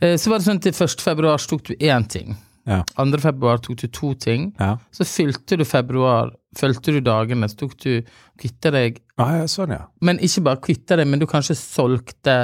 Uh, 0.03 0.15
så 0.17 0.33
var 0.33 0.39
det 0.39 0.49
sånn 0.49 0.61
at 0.61 0.69
til 0.69 0.77
1. 0.89 1.01
februar 1.05 1.49
tok 1.51 1.67
du 1.71 1.75
én 1.79 2.07
ting. 2.11 2.37
Ja. 2.69 2.83
2. 2.99 3.19
februar 3.23 3.63
tok 3.65 3.79
du 3.81 3.87
to 3.89 4.13
ting. 4.21 4.51
Ja. 4.59 4.75
Så 4.93 5.07
fylte 5.09 5.57
du 5.57 5.65
februar, 5.65 6.35
fulgte 6.59 6.93
du 6.93 7.01
dagene, 7.05 7.49
så 7.49 7.63
tok 7.65 7.79
du 7.81 7.93
kvitta 8.41 8.73
deg 8.75 9.01
Ah, 9.19 9.41
ja, 9.41 9.47
sånn, 9.51 9.73
ja. 9.75 9.89
Men 10.05 10.21
ikke 10.23 10.45
bare 10.47 10.61
kvitta 10.63 10.99
deg, 11.01 11.09
men 11.11 11.19
du 11.19 11.27
kanskje 11.27 11.57
solgte, 11.59 12.37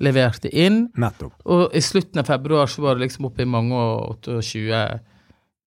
leverte 0.00 0.48
inn. 0.48 0.86
nettopp. 0.96 1.34
Og 1.44 1.74
i 1.76 1.82
slutten 1.84 2.22
av 2.22 2.30
februar 2.30 2.70
så 2.72 2.84
var 2.86 2.96
det 2.96 3.04
liksom 3.04 3.28
oppe 3.28 3.44
i 3.44 3.50
mange 3.50 3.76
og 3.76 4.24
28 4.24 4.80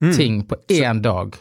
Mm. 0.01 0.15
ting 0.15 0.43
på 0.47 0.55
én 0.71 1.01
dag. 1.03 1.35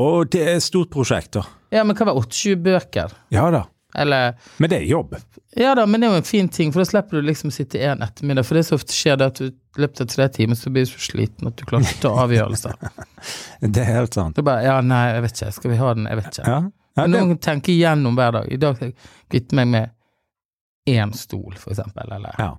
Og 0.00 0.30
det 0.30 0.40
er 0.42 0.56
et 0.56 0.64
stort 0.64 0.90
prosjekt, 0.90 1.32
da. 1.36 1.44
Ja, 1.70 1.84
men 1.86 1.94
hva 1.94 2.08
var 2.08 2.18
28 2.18 2.56
bøker? 2.64 3.12
Ja 3.30 3.50
da. 3.54 3.66
Eller 3.94 4.34
Men 4.56 4.70
det 4.70 4.76
er 4.76 4.86
jobb. 4.86 5.16
Ja 5.56 5.74
da, 5.74 5.86
men 5.86 6.00
det 6.00 6.06
er 6.06 6.12
jo 6.14 6.20
en 6.20 6.26
fin 6.26 6.48
ting, 6.48 6.72
for 6.72 6.82
da 6.82 6.86
slipper 6.86 7.18
du 7.18 7.26
liksom 7.26 7.50
sitte 7.50 7.80
en 7.82 8.02
ettermiddag. 8.06 8.46
For 8.46 8.58
det 8.58 8.64
som 8.68 8.78
ofte 8.78 8.94
skjer, 8.94 9.18
det 9.18 9.30
at 9.32 9.40
du 9.40 9.48
i 9.50 9.82
løpet 9.82 10.02
av 10.04 10.10
tre 10.10 10.28
timer 10.34 10.58
så 10.58 10.70
blir 10.70 10.86
du 10.86 10.90
så 10.92 11.02
sliten 11.02 11.50
at 11.50 11.58
du 11.58 11.64
klarer 11.66 11.86
ikke 11.86 11.98
å 11.98 12.04
ta 12.04 12.24
avgjørelser. 12.24 12.76
Det 13.60 13.82
er 13.82 13.90
helt 13.92 14.16
sant. 14.16 14.38
Du 14.38 14.46
bare 14.46 14.64
ja, 14.64 14.78
nei, 14.82 15.02
jeg 15.14 15.24
vet 15.26 15.36
ikke, 15.36 15.50
skal 15.58 15.72
vi 15.74 15.80
ha 15.80 15.90
den? 15.94 16.06
Jeg 16.10 16.20
vet 16.20 16.30
ikke. 16.30 16.46
Ja. 16.46 16.60
ja 16.96 17.04
Men 17.04 17.14
det, 17.14 17.20
noen 17.20 17.40
tenker 17.44 17.74
igjennom 17.74 18.18
hver 18.18 18.34
dag. 18.38 18.48
I 18.50 18.58
dag 18.62 18.78
skal 18.78 18.90
jeg 18.90 19.10
kvitte 19.30 19.58
meg 19.58 19.70
med 19.74 19.92
én 20.90 21.14
stol, 21.14 21.54
for 21.60 21.74
eksempel. 21.74 22.14
Eller 22.16 22.38
ja. 22.38 22.50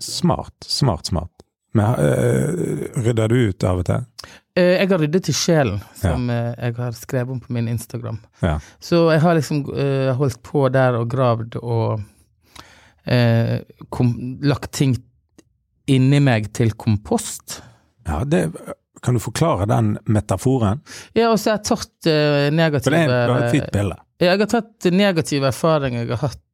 Smart, 0.00 0.56
smart, 0.64 1.10
smart. 1.10 1.30
Men 1.72 1.94
uh, 1.94 3.02
rydder 3.04 3.28
du 3.28 3.36
ut 3.50 3.64
av 3.66 3.82
og 3.82 3.86
til? 3.86 4.06
Uh, 4.58 4.74
Jeg 4.74 4.88
har 4.90 5.02
ryddet 5.02 5.30
i 5.30 5.34
sjelen, 5.36 5.78
som 5.96 6.26
eh, 6.32 6.50
jeg 6.56 6.74
har 6.80 6.96
skrevet 6.98 7.36
om 7.36 7.40
på 7.42 7.54
min 7.54 7.68
Instagram. 7.70 8.18
Ja. 8.42 8.56
Så 8.82 9.04
jeg 9.12 9.22
har 9.22 9.38
liksom 9.38 9.62
uh, 9.70 10.10
holdt 10.18 10.40
på 10.46 10.66
der 10.74 10.98
og 10.98 11.10
gravd 11.12 11.60
og 11.62 12.08
kom, 13.90 14.10
lagt 14.44 14.74
ting 14.76 14.92
inni 15.90 16.18
meg 16.22 16.50
til 16.54 16.74
kompost. 16.78 17.56
ja 18.06 18.20
det, 18.28 18.42
kan 19.02 19.16
du 19.16 19.22
forklare 19.24 19.66
den 19.66 19.94
metaforen? 20.04 20.82
Ja, 21.16 21.30
og 21.32 21.40
så 21.40 21.50
har 21.50 21.56
jeg 21.58 21.64
tatt 21.70 22.10
negative 22.54 22.84
For 22.84 22.94
det 22.94 23.16
er 23.16 23.32
et 23.38 23.54
fint 23.56 23.72
bilde. 23.74 23.96
Jeg 24.20 24.36
har 24.36 24.50
tatt 24.50 24.90
negative 24.92 25.48
erfaringer 25.48 26.04
jeg 26.04 26.14
har 26.14 26.28
hatt 26.28 26.46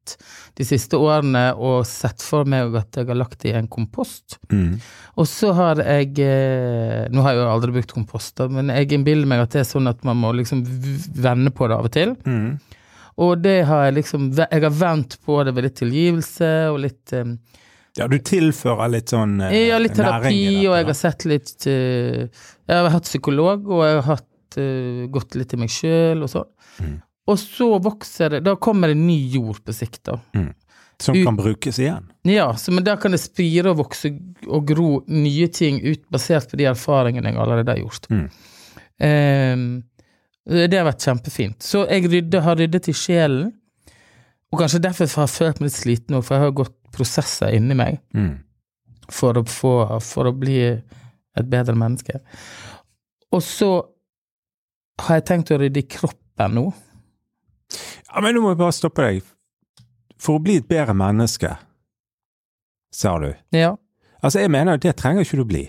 de 0.57 0.65
siste 0.65 0.97
årene, 0.97 1.49
og 1.53 1.81
sett 1.87 2.23
for 2.23 2.47
meg 2.49 2.75
at 2.79 2.95
jeg 2.95 3.09
har 3.09 3.17
lagt 3.19 3.41
det 3.43 3.51
i 3.51 3.57
en 3.59 3.67
kompost. 3.71 4.37
Mm. 4.53 4.79
Og 5.19 5.27
så 5.29 5.51
har 5.57 5.81
jeg 5.83 6.13
eh, 6.23 7.03
Nå 7.11 7.25
har 7.25 7.35
jeg 7.35 7.41
jo 7.41 7.51
aldri 7.51 7.75
brukt 7.75 7.93
kompost, 7.93 8.41
men 8.53 8.71
jeg 8.73 8.91
innbiller 8.95 9.29
meg 9.29 9.43
at 9.43 9.53
det 9.55 9.63
er 9.65 9.69
sånn 9.69 9.91
at 9.91 10.03
man 10.07 10.19
må 10.21 10.31
liksom 10.37 10.63
vende 11.17 11.53
på 11.53 11.69
det 11.69 11.77
av 11.77 11.89
og 11.89 11.93
til. 11.93 12.15
Mm. 12.25 12.57
Og 13.17 13.39
det 13.41 13.59
har 13.65 13.87
jeg 13.87 13.97
liksom 13.97 14.27
Jeg 14.37 14.61
har 14.61 14.73
vendt 14.77 15.17
på 15.25 15.39
det 15.45 15.53
ved 15.57 15.65
litt 15.65 15.79
tilgivelse 15.79 16.51
og 16.69 16.81
litt 16.83 17.13
eh, 17.17 17.31
Ja, 17.97 18.05
du 18.09 18.19
tilfører 18.21 18.91
litt 18.93 19.13
sånn 19.13 19.39
øh, 19.41 19.55
Ja, 19.55 19.79
litt 19.81 19.97
terapi, 19.97 20.33
dette, 20.35 20.67
og 20.69 20.77
jeg 20.77 20.89
har 20.91 20.99
sett 20.99 21.25
litt 21.29 21.67
eh, 21.71 22.27
Jeg 22.29 22.77
har 22.77 22.93
hatt 22.93 23.09
psykolog, 23.09 23.65
og 23.73 23.83
jeg 23.87 23.97
har 23.97 24.07
hatt, 24.11 24.59
eh, 24.61 25.07
gått 25.13 25.37
litt 25.39 25.57
i 25.57 25.61
meg 25.63 25.73
sjøl 25.73 26.25
og 26.27 26.33
sånn. 26.33 26.51
Mm. 26.77 26.95
Og 27.27 27.37
så 27.41 27.67
vokser 27.83 28.29
det 28.37 28.43
Da 28.45 28.53
kommer 28.55 28.87
det 28.93 28.97
ny 28.97 29.17
jord 29.33 29.59
på 29.67 29.73
sikt, 29.75 30.03
da. 30.07 30.19
Som 30.99 31.15
ut- 31.15 31.25
kan 31.27 31.35
brukes 31.37 31.77
igjen. 31.79 32.07
Ja, 32.25 32.47
så, 32.57 32.71
men 32.73 32.83
da 32.83 32.95
kan 32.97 33.11
det 33.13 33.19
spire 33.21 33.69
og 33.73 33.77
vokse 33.83 34.09
og 34.47 34.63
gro 34.65 35.03
nye 35.07 35.47
ting 35.53 35.77
ut 35.85 36.07
basert 36.09 36.49
på 36.49 36.57
de 36.57 36.65
erfaringene 36.71 37.29
jeg 37.29 37.37
allerede 37.43 37.69
har 37.75 37.81
gjort. 37.83 38.07
Mm. 38.09 38.23
Ehm, 39.05 39.67
det 40.47 40.73
har 40.73 40.87
vært 40.87 41.03
kjempefint. 41.05 41.61
Så 41.61 41.83
jeg 41.89 42.07
rydde, 42.09 42.41
har 42.41 42.55
ryddet 42.57 42.87
i 42.89 42.95
sjelen, 42.97 43.51
og 44.51 44.61
kanskje 44.63 44.79
derfor 44.87 45.09
har 45.19 45.27
jeg 45.27 45.35
følt 45.35 45.59
meg 45.61 45.67
litt 45.69 45.77
sliten 45.77 46.15
nå, 46.15 46.21
for 46.23 46.37
jeg 46.37 46.45
har 46.47 46.55
gått 46.63 46.75
prosesser 46.95 47.53
inni 47.53 47.75
meg 47.77 47.99
Mm. 48.15 48.39
for 49.11 49.33
å, 49.37 49.43
få, 49.45 49.73
for 50.01 50.31
å 50.31 50.33
bli 50.33 50.57
et 50.71 51.45
bedre 51.51 51.75
menneske. 51.77 52.21
Og 53.31 53.43
så 53.43 53.69
har 55.03 55.19
jeg 55.19 55.25
tenkt 55.29 55.51
å 55.53 55.59
rydde 55.61 55.83
i 55.83 55.87
kroppen 55.87 56.55
nå. 56.57 56.65
Ja, 57.73 58.21
men 58.23 58.35
nå 58.35 58.41
må 58.43 58.53
jeg 58.53 58.61
bare 58.61 58.75
stoppe 58.75 59.05
deg. 59.05 59.25
For 60.17 60.37
å 60.39 60.43
bli 60.43 60.57
et 60.61 60.67
bedre 60.69 60.95
menneske, 60.97 61.51
sa 62.93 63.17
du. 63.21 63.29
Ja. 63.53 63.75
Altså, 64.23 64.41
jeg 64.41 64.51
mener 64.53 64.79
det 64.81 64.95
trenger 64.97 65.25
ikke 65.25 65.37
du 65.41 65.45
bli. 65.45 65.65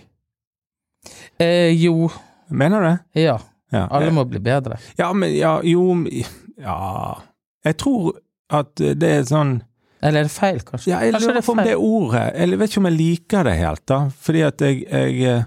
Eh, 1.39 1.75
jo, 1.77 2.09
Mener 2.49 2.81
du 2.81 2.87
det? 2.89 3.23
ja. 3.29 3.39
Ja. 3.69 3.85
Alle 3.93 4.09
må 4.17 4.25
bli 4.25 4.41
bedre. 4.41 4.79
Ja, 4.97 5.11
men 5.13 5.35
ja, 5.37 5.59
jo 5.63 6.05
Ja. 6.57 7.21
Jeg 7.65 7.77
tror 7.77 8.15
at 8.49 8.75
det 8.81 9.03
er 9.11 9.27
sånn 9.29 9.59
Eller 10.01 10.23
er 10.23 10.29
det 10.29 10.33
feil, 10.33 10.61
kanskje? 10.65 10.89
Ja, 10.93 11.03
jeg 11.05 11.13
lurer 11.19 11.37
er 11.37 11.45
på 11.45 11.53
om 11.53 11.61
det 11.61 11.75
ordet 11.77 12.25
Jeg 12.39 12.59
vet 12.59 12.71
ikke 12.71 12.81
om 12.81 12.89
jeg 12.89 12.97
liker 12.97 13.45
det 13.45 13.55
helt, 13.59 13.83
da. 13.91 13.99
Fordi 14.09 14.43
at 14.47 14.65
jeg, 14.65 14.87
jeg, 14.89 15.21
eh, 15.21 15.45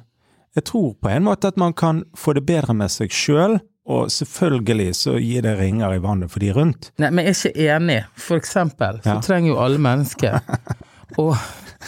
jeg 0.55 0.63
tror 0.69 0.93
på 1.01 1.09
en 1.09 1.25
måte 1.25 1.49
at 1.49 1.57
man 1.57 1.73
kan 1.73 2.03
få 2.13 2.35
det 2.37 2.45
bedre 2.45 2.75
med 2.77 2.91
seg 2.93 3.09
sjøl 3.15 3.57
og 3.85 4.09
selvfølgelig 4.13 4.91
så 4.95 5.15
gir 5.19 5.41
det 5.41 5.55
ringer 5.59 5.95
i 5.95 6.01
vannet 6.03 6.29
for 6.31 6.39
de 6.39 6.51
rundt. 6.53 6.91
Nei, 7.01 7.09
men 7.09 7.25
jeg 7.25 7.33
er 7.35 7.49
ikke 7.51 7.69
enig. 7.77 7.99
For 8.15 8.37
eksempel 8.37 9.01
så 9.01 9.15
Ja. 9.15 9.19
trenger 9.21 9.47
jo 9.55 9.59
alle 9.59 9.77
mennesker 9.81 10.39
å 11.17 11.31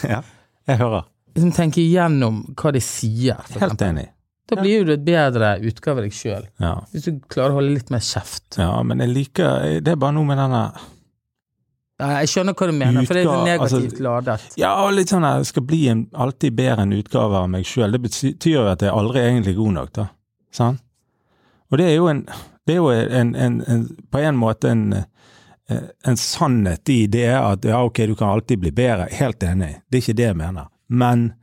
Ja, 0.10 0.22
jeg 0.68 0.78
hører. 0.80 1.04
liksom 1.36 1.52
tenke 1.54 1.78
igjennom 1.84 2.44
hva 2.56 2.72
de 2.74 2.80
sier. 2.82 3.36
Helt 3.36 3.58
eksempel. 3.62 3.88
enig. 3.90 4.08
Da 4.48 4.58
blir 4.60 4.80
jo 4.80 4.84
du 4.86 4.92
et 4.94 5.06
bedre 5.06 5.54
utgave 5.64 5.98
av 6.02 6.04
deg 6.04 6.12
sjøl. 6.12 6.48
Ja. 6.60 6.74
Hvis 6.92 7.06
du 7.06 7.20
klarer 7.32 7.52
å 7.54 7.60
holde 7.62 7.74
litt 7.78 7.90
mer 7.94 8.00
kjeft. 8.04 8.58
ja, 8.58 8.82
men 8.84 9.00
jeg 9.00 9.10
liker 9.14 9.80
Det 9.82 9.88
er 9.94 9.96
bare 9.96 10.14
noe 10.14 10.26
med 10.26 10.38
denne 10.38 10.66
jeg 12.04 12.28
skjønner 12.28 12.54
hva 12.58 12.68
du 12.68 12.74
mener, 12.76 13.06
for 13.08 13.14
det 13.16 13.22
er 13.24 13.28
Utga- 13.30 13.60
altså- 13.64 13.80
negativt 13.80 14.00
ladet. 14.02 14.58
Ja, 14.58 14.72
og 14.84 14.94
litt 14.94 15.08
sånn 15.14 15.24
jeg 15.24 15.46
skal 15.46 15.64
bli 15.64 15.88
en 15.88 16.08
alltid 16.14 16.56
bedre 16.56 16.82
en 16.82 16.92
utgave 16.92 17.34
av 17.38 17.48
meg 17.50 17.64
sjøl. 17.64 17.92
Det 17.94 18.02
betyr 18.02 18.52
jo 18.52 18.66
at 18.68 18.80
jeg 18.82 18.92
aldri 18.92 19.20
er 19.22 19.30
egentlig 19.32 19.56
god 19.56 19.74
nok, 19.74 19.94
da. 19.94 20.08
Sant? 20.52 20.82
Og 21.74 21.80
det 21.82 21.90
er 21.90 21.96
jo 21.98 22.10
en 22.12 22.28
Det 22.64 22.78
er 22.78 22.78
jo 22.78 22.92
en, 22.94 23.34
en, 23.36 23.88
på 24.08 24.20
en 24.24 24.38
måte 24.40 24.70
en 24.72 24.94
eh, 24.96 26.14
sannhet 26.16 26.90
i 26.90 27.08
det 27.12 27.28
at 27.36 27.66
ja, 27.68 27.82
ok, 27.84 27.98
du 28.08 28.14
kan 28.16 28.30
alltid 28.30 28.62
bli 28.62 28.72
bedre. 28.72 29.10
Helt 29.12 29.44
enig, 29.44 29.82
det 29.92 29.98
er 29.98 30.04
ikke 30.06 30.16
det 30.16 30.28
jeg 30.30 30.38
mener. 30.40 30.70
Men 30.88 31.34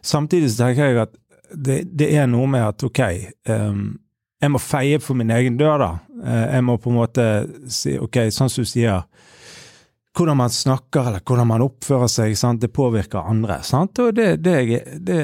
samtidig 0.00 0.48
så 0.54 0.62
tenker 0.62 0.88
jeg 0.88 1.02
at 1.02 1.12
det, 1.52 1.76
det 1.92 2.08
er 2.16 2.30
noe 2.32 2.48
med 2.48 2.64
at 2.64 2.80
ok, 2.80 3.00
um, 3.52 3.82
jeg 4.40 4.52
må 4.54 4.60
feie 4.62 5.00
for 5.04 5.20
min 5.20 5.34
egen 5.36 5.58
dør, 5.60 5.76
da. 5.82 5.90
Eh, 6.24 6.46
jeg 6.56 6.64
må 6.64 6.78
på 6.80 6.88
en 6.88 6.96
måte 7.02 7.26
si 7.68 7.98
ok, 8.00 8.22
sånn 8.32 8.52
som 8.52 8.64
du 8.64 8.70
sier, 8.70 9.04
hvordan 10.16 10.38
man 10.38 10.54
snakker 10.54 11.10
eller 11.10 11.24
hvordan 11.26 11.50
man 11.50 11.66
oppfører 11.66 12.08
seg, 12.08 12.38
sant? 12.40 12.62
det 12.64 12.72
påvirker 12.72 13.20
andre. 13.20 13.58
Sant? 13.68 14.00
Og, 14.00 14.14
det, 14.16 14.38
det, 14.40 14.80
det, 15.04 15.20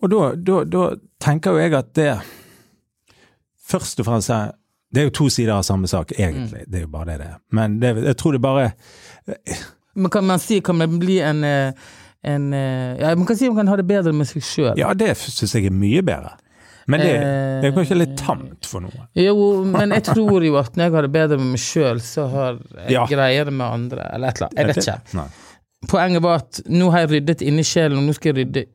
og 0.00 0.12
da, 0.12 0.22
da, 0.38 0.62
da 0.64 0.86
tenker 1.20 1.52
jo 1.52 1.64
jeg 1.66 1.76
at 1.76 1.92
det 2.00 2.08
først 3.64 4.00
og 4.00 4.06
fremst 4.10 4.30
er 4.30 4.52
Det 4.94 5.00
er 5.02 5.08
jo 5.08 5.10
to 5.16 5.24
sider 5.32 5.52
av 5.56 5.62
samme 5.66 5.88
sak, 5.90 6.12
egentlig. 6.18 6.60
Det 6.70 6.78
er 6.78 6.82
jo 6.84 6.88
bare 6.92 7.06
det 7.08 7.18
det 7.18 7.26
er. 7.26 7.38
Men 7.50 7.80
det, 7.82 7.88
jeg 8.04 8.16
tror 8.20 8.32
det 8.36 8.40
bare 8.44 8.68
Men 9.96 10.10
kan 10.10 10.24
man 10.26 10.38
si, 10.38 10.60
kan 10.60 10.76
man 10.78 10.98
bli 11.00 11.16
en, 11.20 11.42
eh, 11.44 11.72
en 12.22 12.52
eh, 12.54 13.00
Ja, 13.00 13.14
man 13.16 13.26
kan 13.26 13.36
si 13.36 13.48
man 13.48 13.56
kan 13.62 13.68
ha 13.72 13.76
det 13.80 13.86
bedre 13.88 14.12
med 14.12 14.28
seg 14.30 14.42
sjøl. 14.46 14.74
Ja, 14.78 14.92
det 14.94 15.16
syns 15.18 15.54
jeg 15.54 15.66
er 15.66 15.74
mye 15.74 16.02
bedre. 16.06 16.36
Men 16.86 17.00
det, 17.00 17.12
det 17.62 17.68
er 17.70 17.72
kanskje 17.72 17.96
litt 17.96 18.16
tamt 18.20 18.66
for 18.68 18.84
noe? 18.84 19.06
Jo, 19.16 19.34
men 19.64 19.94
jeg 19.96 20.04
tror 20.10 20.44
jo 20.44 20.58
at 20.60 20.74
når 20.76 20.84
jeg 20.84 20.92
har 20.98 21.06
det 21.06 21.12
bedre 21.14 21.38
med 21.40 21.54
meg 21.54 21.62
sjøl, 21.64 22.00
så 22.04 22.26
har 22.28 22.58
jeg 22.84 22.92
Ja. 22.92 23.06
greier 23.08 23.48
det 23.48 23.54
med 23.56 23.64
andre, 23.66 24.04
eller 24.12 24.28
et 24.28 24.36
eller 24.42 24.50
annet. 24.50 24.58
Jeg 24.58 24.66
vet 24.68 24.82
ikke. 24.82 25.16
Nei. 25.16 25.28
Poenget 25.88 26.22
var 26.22 26.42
at 26.42 26.60
nå 26.68 26.90
har 26.92 27.06
jeg 27.06 27.10
ryddet 27.14 27.42
inni 27.48 27.64
sjelen, 27.64 27.98
og 27.98 28.04
nå 28.04 28.14
skal 28.16 28.34
jeg 28.34 28.44
rydde 28.44 28.66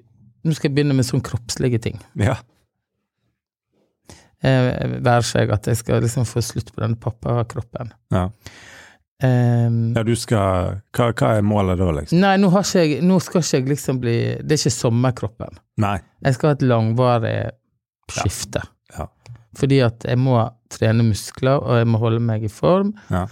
Nå 0.48 0.54
skal 0.56 0.70
jeg 0.70 0.76
begynne 0.78 0.96
med 0.96 1.04
sånn 1.04 1.20
kroppslige 1.22 1.82
ting. 1.84 1.98
Ja. 2.16 2.38
Eh, 4.44 4.98
Være 5.04 5.24
seg 5.28 5.52
at 5.52 5.68
jeg 5.68 5.80
skal 5.82 6.02
liksom 6.06 6.26
få 6.30 6.42
slutt 6.46 6.70
på 6.76 6.82
den 6.84 6.96
pappakroppen. 7.02 7.92
Ja. 8.16 8.30
Um, 9.20 9.90
ja, 9.98 10.04
du 10.08 10.14
skal 10.16 10.78
hva, 10.96 11.10
hva 11.12 11.30
er 11.36 11.42
målet 11.44 11.82
da, 11.82 11.90
liksom? 11.92 12.22
Nei, 12.24 12.38
nå, 12.40 12.48
jeg, 12.72 13.02
nå 13.04 13.18
skal 13.20 13.42
ikke 13.44 13.58
jeg 13.58 13.66
liksom 13.68 13.98
bli 14.00 14.14
Det 14.40 14.56
er 14.56 14.62
ikke 14.62 14.72
sommerkroppen. 14.78 15.58
Nei. 15.84 15.98
Jeg 16.24 16.38
skal 16.38 16.54
ha 16.54 16.56
et 16.56 16.64
langvarig 16.64 17.34
skifte. 18.16 18.64
Ja. 18.96 19.10
Fordi 19.60 19.82
at 19.84 20.08
jeg 20.08 20.22
må 20.24 20.38
trene 20.72 21.04
muskler, 21.04 21.60
og 21.60 21.82
jeg 21.82 21.90
må 21.92 22.00
holde 22.00 22.24
meg 22.24 22.46
i 22.48 22.54
form. 22.54 22.94
Ja. 23.12 23.26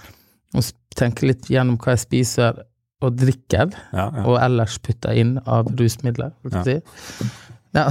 Og 0.57 0.67
tenke 0.97 1.29
litt 1.29 1.47
gjennom 1.53 1.79
hva 1.79 1.95
jeg 1.95 2.03
spiser 2.03 2.63
og 3.05 3.13
drikker, 3.21 3.71
Ja, 3.93 4.07
ja. 4.09 4.23
og 4.25 4.39
ellers 4.41 4.79
putter 4.83 5.13
inn 5.15 5.35
av 5.45 5.67
rusmidler. 5.77 6.31
holdt 6.43 6.65
jeg 6.67 6.81
på 6.83 6.91
å 6.91 7.27
Si. 7.27 7.33
Ja, 7.77 7.83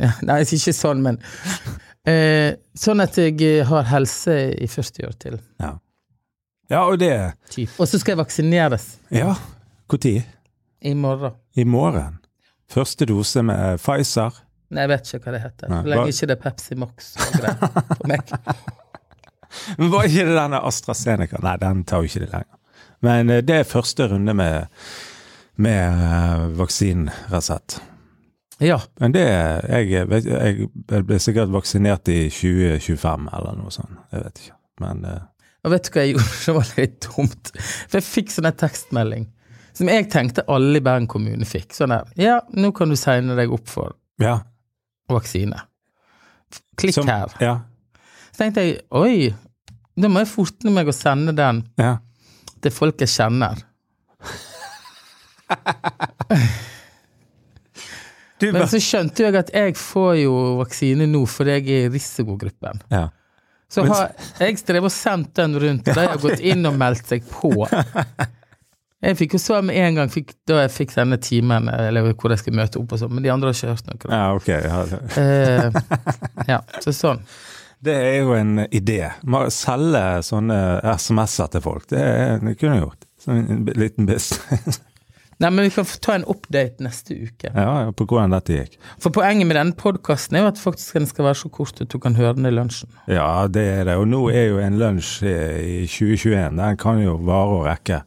ja, 0.00 0.10
nei, 0.24 0.38
ikke 0.48 0.72
sånn, 0.72 1.02
men 1.04 1.18
eh, 2.06 2.54
Sånn 2.76 3.00
at 3.04 3.16
jeg 3.18 3.40
eh, 3.42 3.64
har 3.68 3.86
helse 3.90 4.34
i 4.60 4.66
40 4.68 5.06
år 5.08 5.14
til. 5.22 5.38
ja. 5.62 5.72
ja, 6.70 6.80
og 6.84 6.98
det 6.98 7.12
Typ. 7.50 7.70
Og 7.80 7.88
så 7.88 7.98
skal 7.98 8.16
jeg 8.16 8.18
vaksineres 8.24 8.86
Ja, 9.14 9.34
når? 9.88 10.24
i 10.82 10.94
morgen. 10.94 11.32
I 11.56 11.64
morgen. 11.64 12.18
Første 12.68 13.06
dose 13.06 13.42
med 13.42 13.78
Pfizer. 13.78 14.34
Nei, 14.74 14.82
jeg 14.82 14.90
vet 14.90 15.06
ikke 15.14 15.24
hva 15.24 15.32
det 15.36 15.42
heter. 15.44 15.68
Så 15.70 15.86
lenge 15.92 16.08
ikke 16.10 16.26
det 16.26 16.34
er 16.36 16.42
Pepsi 16.42 16.74
Max 16.74 17.12
og 17.16 17.36
greier 17.38 17.86
på 18.00 18.08
meg. 18.10 18.32
Men 19.78 19.90
var 19.92 20.08
ikke 20.08 20.24
det 20.26 20.34
denne 20.36 20.58
AstraZeneca? 20.66 21.38
Nei, 21.46 21.54
den 21.62 21.84
tar 21.86 22.02
jo 22.02 22.10
ikke 22.10 22.24
det 22.24 22.30
lenger. 22.32 22.58
Men 23.06 23.30
eh, 23.30 23.42
det 23.46 23.60
er 23.60 23.68
første 23.70 24.08
runde 24.10 24.34
med, 24.34 24.66
med 25.62 26.02
eh, 26.10 26.46
vaksineresept. 26.58 27.78
Ja. 28.62 28.78
Men 29.02 29.12
det 29.12 29.24
jeg, 29.26 29.90
jeg, 29.92 30.68
jeg 30.88 31.06
ble 31.06 31.18
sikkert 31.20 31.52
vaksinert 31.52 32.08
i 32.08 32.26
2025 32.32 33.28
eller 33.36 33.56
noe 33.58 33.72
sånt. 33.74 33.98
Jeg 34.14 34.24
vet 34.24 34.44
ikke. 34.44 34.58
Men 34.84 35.04
uh... 35.04 35.22
Og 35.66 35.72
vet 35.74 35.88
du 35.88 35.90
hva 35.92 36.04
jeg 36.04 36.14
gjorde 36.14 36.36
som 36.44 36.58
var 36.60 36.74
litt 36.78 36.98
dumt? 37.04 37.52
For 37.58 37.98
jeg 37.98 38.06
fikk 38.06 38.32
sånn 38.32 38.50
en 38.50 38.60
tekstmelding 38.64 39.26
som 39.76 39.90
jeg 39.92 40.06
tenkte 40.08 40.46
alle 40.48 40.80
i 40.80 40.84
Bergen 40.84 41.08
kommune 41.10 41.44
fikk. 41.48 41.74
Sånn 41.76 41.92
der 41.92 42.08
Ja, 42.20 42.36
nå 42.56 42.72
kan 42.76 42.92
du 42.92 42.96
signe 42.96 43.36
deg 43.36 43.52
opp 43.52 43.68
for 43.68 43.96
ja. 44.22 44.38
vaksine. 45.12 45.58
Klikk 46.80 46.96
Som- 46.96 47.10
her. 47.10 47.34
Ja. 47.42 47.58
Så 48.30 48.44
tenkte 48.44 48.64
jeg 48.64 48.80
oi, 48.96 49.34
da 49.96 50.08
må 50.12 50.20
jeg 50.22 50.32
forte 50.32 50.72
meg 50.72 50.88
å 50.88 50.96
sende 50.96 51.32
den 51.36 51.62
ja. 51.80 51.98
til 52.64 52.72
folk 52.72 53.00
jeg 53.04 53.12
kjenner. 53.12 53.60
Du, 58.40 58.50
Men 58.52 58.66
så 58.68 58.80
skjønte 58.82 59.24
jeg 59.24 59.36
at 59.38 59.52
jeg 59.54 59.76
får 59.80 60.14
jo 60.20 60.32
vaksine 60.58 61.06
nå 61.08 61.22
fordi 61.30 61.54
jeg 61.56 61.68
er 61.68 61.86
i 61.86 61.92
risikogruppen. 61.94 62.82
ja. 62.92 63.06
Så 63.66 63.82
har 63.82 64.12
jeg 64.38 64.60
drevet 64.62 64.86
og 64.86 64.92
sendt 64.94 65.32
den 65.34 65.56
rundt, 65.58 65.88
og 65.90 65.96
de 65.98 66.02
har 66.06 66.20
gått 66.22 66.42
inn 66.46 66.68
og 66.68 66.76
meldt 66.78 67.08
seg 67.10 67.24
på. 67.26 67.50
Jeg 69.06 69.18
fikk 69.18 69.34
jo 69.36 69.40
svar 69.42 69.64
med 69.66 69.76
en 69.76 69.98
gang 69.98 70.10
fikk, 70.10 70.32
da 70.48 70.62
jeg 70.62 70.70
fikk 70.72 70.94
denne 70.96 71.18
timen, 71.22 71.68
eller 71.68 72.06
hvor 72.16 72.32
jeg 72.32 72.40
skal 72.40 72.54
møte 72.56 72.80
opp 72.80 72.94
og 72.96 72.98
sånn, 73.02 73.12
men 73.12 73.26
de 73.26 73.30
andre 73.30 73.52
har 73.52 73.58
ikke 73.58 73.74
hørt 73.74 73.90
noe. 73.90 74.08
ja, 74.16 74.22
ok. 74.34 74.48
Ja. 74.48 75.00
Eh, 75.20 75.76
ja, 76.48 76.58
så 76.82 76.94
sånn. 76.96 77.20
Det 77.86 77.92
er 77.92 78.16
jo 78.24 78.32
en 78.34 78.64
idé. 78.64 79.02
Selge 79.52 80.02
sånne 80.26 80.58
SMS-er 80.96 81.52
til 81.52 81.62
folk. 81.68 81.84
Det, 81.92 82.00
er, 82.00 82.40
det 82.40 82.56
kunne 82.56 82.78
jeg 82.78 82.86
gjort. 82.86 83.06
Sånn 83.22 83.42
en 83.44 83.62
liten 83.78 84.08
business. 84.08 84.80
Nei, 85.38 85.50
men 85.52 85.66
vi 85.66 85.70
kan 85.74 85.84
ta 86.00 86.14
en 86.16 86.24
update 86.32 86.80
neste 86.80 87.12
uke. 87.26 87.50
Ja, 87.52 87.90
på 87.92 88.06
hvordan 88.08 88.32
dette 88.32 88.54
gikk. 88.56 88.78
For 89.04 89.12
poenget 89.12 89.44
med 89.46 89.58
denne 89.58 89.76
podkasten 89.76 90.38
er 90.38 90.46
jo 90.46 90.48
at 90.48 90.60
faktisk 90.62 90.94
den 90.96 91.06
skal 91.10 91.26
være 91.28 91.36
så 91.42 91.50
kort 91.52 91.80
at 91.84 91.90
du 91.92 91.98
kan 92.00 92.16
høre 92.16 92.32
den 92.38 92.46
i 92.48 92.52
lunsjen. 92.54 92.88
Ja, 93.12 93.46
det 93.52 93.64
er 93.74 93.84
det. 93.84 93.96
Og 94.00 94.08
nå 94.08 94.22
er 94.32 94.46
jo 94.48 94.62
en 94.64 94.78
lunsj 94.80 95.26
i 95.28 95.34
i 95.82 95.86
2021. 95.86 96.56
Den 96.56 96.76
kan 96.80 97.02
jo 97.04 97.18
vare 97.28 97.58
og 97.58 97.66
rekke. 97.68 98.00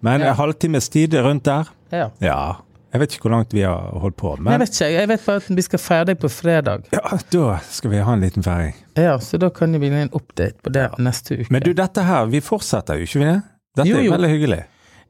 Men 0.00 0.20
Ja. 0.22 0.30
en 0.30 0.36
halvtimes 0.38 0.88
tid 0.88 1.14
rundt 1.14 1.44
der? 1.44 1.64
Ja. 1.92 2.10
Ja. 2.20 2.38
Jeg 2.92 3.00
vet 3.02 3.12
ikke 3.16 3.26
hvor 3.28 3.34
langt 3.34 3.52
vi 3.52 3.60
har 3.66 3.90
holdt 4.00 4.16
på, 4.16 4.36
Men 4.38 4.52
jeg 4.52 4.60
vet 4.60 4.70
ikke, 4.80 4.92
jeg 4.92 5.08
vet 5.08 5.24
bare 5.26 5.36
at 5.42 5.48
vi 5.56 5.62
skal 5.62 5.78
ferdig 5.78 6.18
på 6.18 6.28
fredag. 6.32 6.86
ja, 6.92 7.18
da 7.32 7.58
skal 7.68 7.90
vi 7.90 7.96
ha 7.98 8.12
en 8.14 8.20
liten 8.20 8.42
feiring. 8.46 8.74
Ja, 8.96 9.18
så 9.18 9.36
da 9.38 9.50
kan 9.50 9.74
vi 9.80 9.88
gi 9.90 10.00
en 10.06 10.10
update 10.14 10.62
på 10.62 10.70
det 10.72 10.86
neste 10.98 11.34
uke. 11.40 11.50
Men 11.50 11.62
du, 11.62 11.72
dette 11.74 12.02
her, 12.06 12.24
vi 12.26 12.40
fortsetter 12.40 12.94
jo 12.96 13.02
ikke 13.02 13.18
vi 13.18 13.24
det? 13.26 13.42
Dette 13.76 13.88
Jo, 13.90 13.96
er 13.98 14.10
veldig 14.16 14.30
hyggelig. 14.30 14.62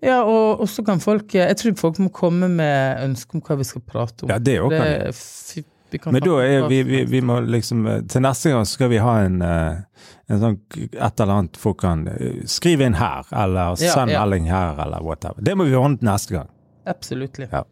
Ja, 0.05 0.21
og 0.25 0.61
og 0.61 0.69
så 0.69 0.85
kan 0.85 1.01
folk 1.01 1.35
Jeg 1.35 1.57
tror 1.57 1.75
folk 1.81 1.99
må 2.03 2.11
komme 2.13 2.49
med 2.53 3.01
ønske 3.05 3.39
om 3.39 3.43
hva 3.45 3.57
vi 3.57 3.65
skal 3.65 3.83
prate 3.87 4.27
om. 4.27 4.31
Ja, 4.31 4.39
det 4.39 4.59
òg 4.61 4.75
kan. 4.77 6.13
Men 6.13 6.21
da 6.21 6.39
er 6.43 6.69
vi, 6.69 6.83
vi, 6.83 7.05
vi 7.05 7.21
må 7.23 7.39
liksom 7.41 7.87
eh, 7.87 8.01
Til 8.11 8.25
neste 8.25 8.51
gang 8.51 8.67
skal 8.67 8.91
vi 8.91 8.99
ha 9.03 9.15
en, 9.23 9.39
eh, 9.43 10.11
en 10.33 10.43
sånn 10.43 10.59
et 10.83 11.23
eller 11.23 11.35
annet 11.39 11.61
folk 11.61 11.79
kan 11.85 12.07
eh, 12.11 12.43
skrive 12.51 12.89
inn 12.89 12.99
her, 12.99 13.27
eller 13.31 13.79
send 13.81 14.13
ja. 14.13 14.25
melding 14.25 14.51
her, 14.51 14.75
eller 14.83 15.07
whatever. 15.07 15.41
Det 15.47 15.57
må 15.57 15.69
vi 15.71 15.79
ordne 15.79 16.03
neste 16.11 16.41
gang. 16.41 16.51
Absolutt. 16.87 17.39
Ja. 17.47 17.65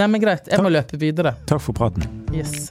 Nei, 0.00 0.08
men 0.08 0.20
greit. 0.20 0.48
Jeg 0.52 0.64
må 0.64 0.72
løpe 0.72 1.00
videre. 1.00 1.36
Takk 1.48 1.64
for 1.64 1.76
praten. 1.76 2.04
Yes. 2.36 2.68